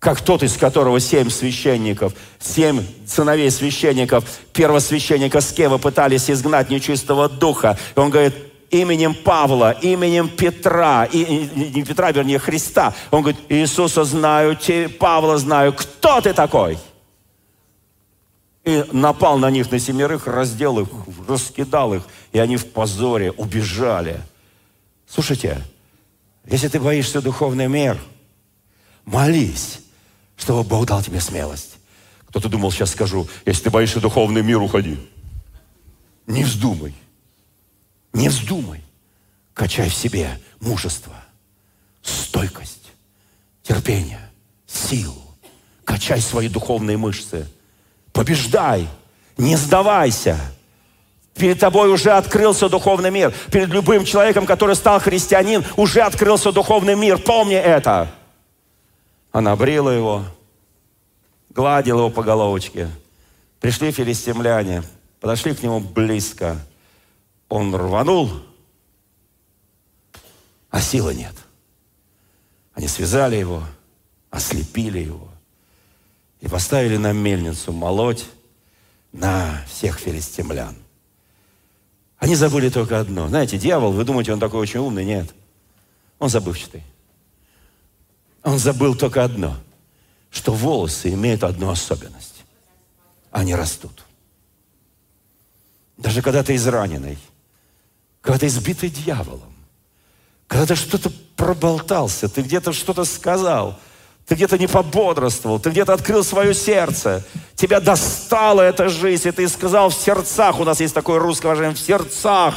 [0.00, 4.24] как тот, из которого семь священников, семь сыновей священников,
[4.54, 7.78] первосвященника Скева пытались изгнать нечистого духа.
[7.94, 8.34] И он говорит,
[8.70, 12.94] именем Павла, именем Петра, и, не Петра, вернее, Христа.
[13.10, 14.58] Он говорит, Иисуса знаю,
[14.98, 16.78] Павла знаю, кто ты такой?
[18.64, 20.88] И напал на них, на семерых, раздел их,
[21.28, 24.22] раскидал их, и они в позоре убежали.
[25.06, 25.62] Слушайте,
[26.46, 27.98] если ты боишься духовный мир,
[29.04, 29.80] молись
[30.40, 31.76] чтобы Бог дал тебе смелость.
[32.26, 34.98] Кто-то думал, сейчас скажу, если ты боишься духовный мир, уходи.
[36.26, 36.94] Не вздумай.
[38.12, 38.82] Не вздумай.
[39.52, 41.14] Качай в себе мужество,
[42.02, 42.92] стойкость,
[43.62, 44.30] терпение,
[44.66, 45.22] силу.
[45.84, 47.46] Качай свои духовные мышцы.
[48.12, 48.88] Побеждай.
[49.36, 50.38] Не сдавайся.
[51.34, 53.34] Перед тобой уже открылся духовный мир.
[53.50, 57.18] Перед любым человеком, который стал христианин, уже открылся духовный мир.
[57.18, 58.10] Помни это.
[59.32, 60.24] Она брила его,
[61.50, 62.90] гладила его по головочке.
[63.60, 64.82] Пришли филистимляне,
[65.20, 66.58] подошли к нему близко.
[67.48, 68.30] Он рванул,
[70.70, 71.34] а силы нет.
[72.74, 73.62] Они связали его,
[74.30, 75.28] ослепили его
[76.40, 78.26] и поставили на мельницу молоть
[79.12, 80.76] на всех филистимлян.
[82.18, 83.28] Они забыли только одно.
[83.28, 85.04] Знаете, дьявол, вы думаете, он такой очень умный?
[85.04, 85.34] Нет.
[86.18, 86.82] Он забывчатый.
[88.42, 89.56] Он забыл только одно,
[90.30, 92.44] что волосы имеют одну особенность.
[93.30, 94.04] Они растут.
[95.96, 97.18] Даже когда ты израненный,
[98.20, 99.52] когда ты избитый дьяволом,
[100.46, 103.78] когда ты что-то проболтался, ты где-то что-то сказал,
[104.26, 107.24] ты где-то не пободрствовал, ты где-то открыл свое сердце,
[107.54, 111.76] тебя достала эта жизнь, и ты сказал в сердцах, у нас есть такое русское выражение,
[111.76, 112.54] в сердцах,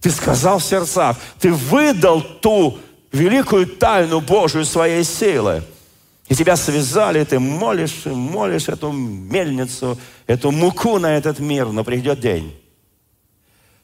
[0.00, 2.78] ты сказал в сердцах, ты выдал ту
[3.16, 5.62] великую тайну Божию своей силы.
[6.28, 12.20] И тебя связали, ты молишь, молишь эту мельницу, эту муку на этот мир, но придет
[12.20, 12.54] день.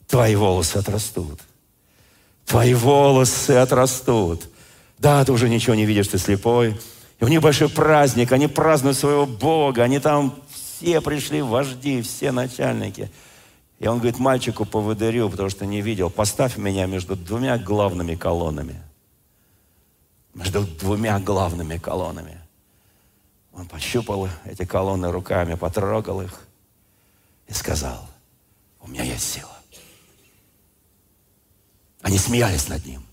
[0.08, 1.40] Твои волосы отрастут.
[2.44, 4.42] Твои волосы отрастут.
[4.98, 6.76] Да, ты уже ничего не видишь, ты слепой.
[7.20, 12.32] И у них большой праздник, они празднуют своего Бога, они там все пришли, вожди, все
[12.32, 13.10] начальники.
[13.78, 18.16] И он говорит мальчику по поводырю, потому что не видел, поставь меня между двумя главными
[18.16, 18.82] колоннами–
[20.34, 22.40] между двумя главными колоннами.
[23.52, 26.46] Он пощупал эти колонны руками, потрогал их
[27.46, 28.08] и сказал,
[28.80, 29.56] у меня есть сила.
[32.00, 33.06] Они смеялись над ним.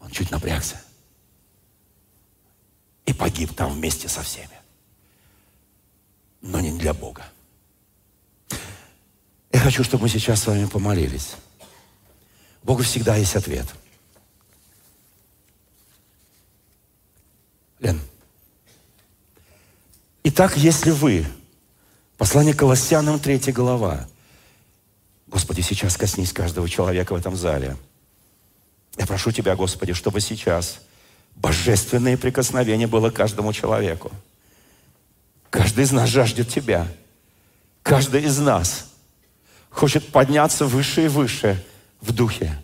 [0.00, 0.80] Он чуть напрягся
[3.06, 4.60] и погиб там вместе со всеми.
[6.42, 7.24] Но не для Бога.
[9.50, 11.36] Я хочу, чтобы мы сейчас с вами помолились.
[12.62, 13.66] Богу всегда есть ответ–
[17.84, 18.00] Лен.
[20.24, 21.26] Итак, если вы,
[22.16, 24.08] послание Колоссянам, 3 глава,
[25.26, 27.76] Господи, сейчас коснись каждого человека в этом зале.
[28.96, 30.80] Я прошу Тебя, Господи, чтобы сейчас
[31.36, 34.10] божественное прикосновение было каждому человеку.
[35.50, 36.88] Каждый из нас жаждет Тебя.
[37.82, 38.92] Каждый из нас
[39.68, 41.62] хочет подняться выше и выше
[42.00, 42.56] в духе.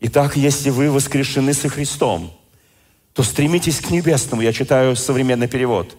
[0.00, 2.36] Итак, если вы воскрешены со Христом–
[3.16, 4.42] то стремитесь к небесному.
[4.42, 5.96] Я читаю современный перевод.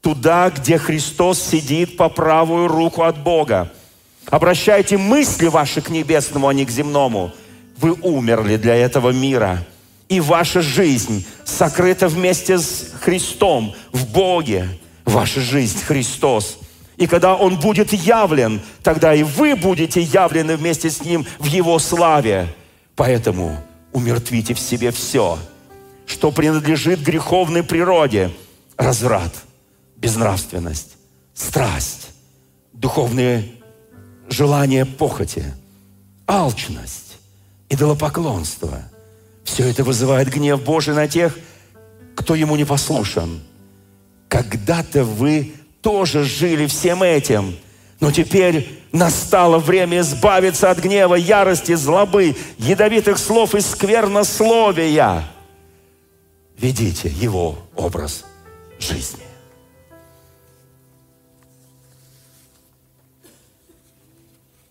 [0.00, 3.72] Туда, где Христос сидит по правую руку от Бога.
[4.26, 7.32] Обращайте мысли ваши к небесному, а не к земному.
[7.76, 9.64] Вы умерли для этого мира.
[10.08, 14.68] и ваша жизнь сокрыта вместе с Христом в Боге.
[15.04, 16.58] Ваша жизнь Христос.
[16.96, 21.78] И когда Он будет явлен, тогда и вы будете явлены вместе с Ним в Его
[21.78, 22.48] славе.
[22.94, 23.56] Поэтому
[23.92, 25.38] умертвите в себе все,
[26.06, 28.30] что принадлежит греховной природе.
[28.76, 29.32] Разврат,
[29.96, 30.96] безнравственность,
[31.34, 32.08] страсть,
[32.72, 33.52] духовные
[34.28, 35.44] желания похоти,
[36.26, 37.18] алчность,
[37.68, 38.82] идолопоклонство–
[39.46, 41.38] все это вызывает гнев Божий на тех,
[42.16, 43.40] кто ему не послушан.
[44.28, 47.56] Когда-то вы тоже жили всем этим,
[48.00, 55.22] но теперь настало время избавиться от гнева, ярости, злобы, ядовитых слов и сквернословия.
[56.58, 58.24] Ведите его образ
[58.78, 59.22] жизни.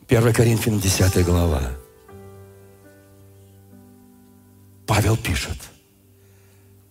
[0.08, 1.62] Первая Коринфянам 10 глава.
[4.86, 5.58] Павел пишет,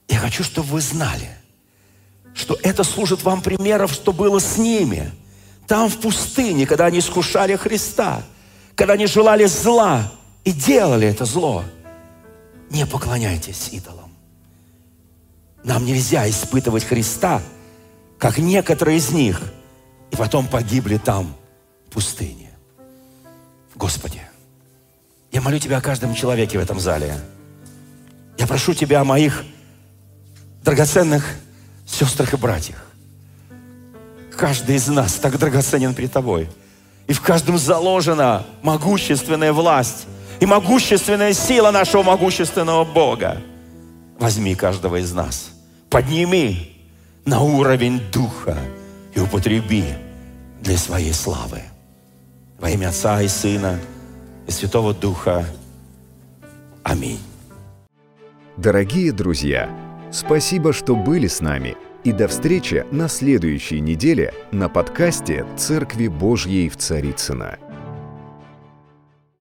[0.09, 1.28] я хочу, чтобы вы знали,
[2.34, 5.12] что это служит вам примером, что было с ними.
[5.66, 8.22] Там, в пустыне, когда они искушали Христа,
[8.74, 10.12] когда они желали зла
[10.45, 11.64] и делали это зло.
[12.70, 14.04] Не поклоняйтесь идолам.
[15.65, 17.43] Нам нельзя испытывать Христа,
[18.19, 19.41] как некоторые из них,
[20.11, 21.35] и потом погибли там,
[21.89, 22.51] в пустыне.
[23.75, 24.21] Господи,
[25.33, 27.19] я молю Тебя о каждом человеке в этом зале–
[28.39, 29.45] я прошу Тебя о моих
[30.62, 31.25] драгоценных
[31.87, 32.85] сестрах и братьях.
[34.37, 36.49] Каждый из нас так драгоценен перед Тобой.
[37.07, 40.07] И в каждом заложена могущественная власть
[40.41, 43.41] и могущественная сила нашего могущественного Бога.
[44.19, 45.51] Возьми каждого из нас,
[45.95, 46.72] подними
[47.24, 48.59] на уровень Духа
[49.14, 49.84] и употреби
[50.61, 51.61] для своей славы.
[52.59, 53.78] Во имя Отца и Сына
[54.49, 55.47] и Святого Духа.
[56.82, 57.20] Аминь.
[58.57, 59.70] Дорогие друзья,
[60.11, 61.76] спасибо, что были с нами.
[62.03, 67.59] И до встречи на следующей неделе на подкасте «Церкви Божьей в Царицына.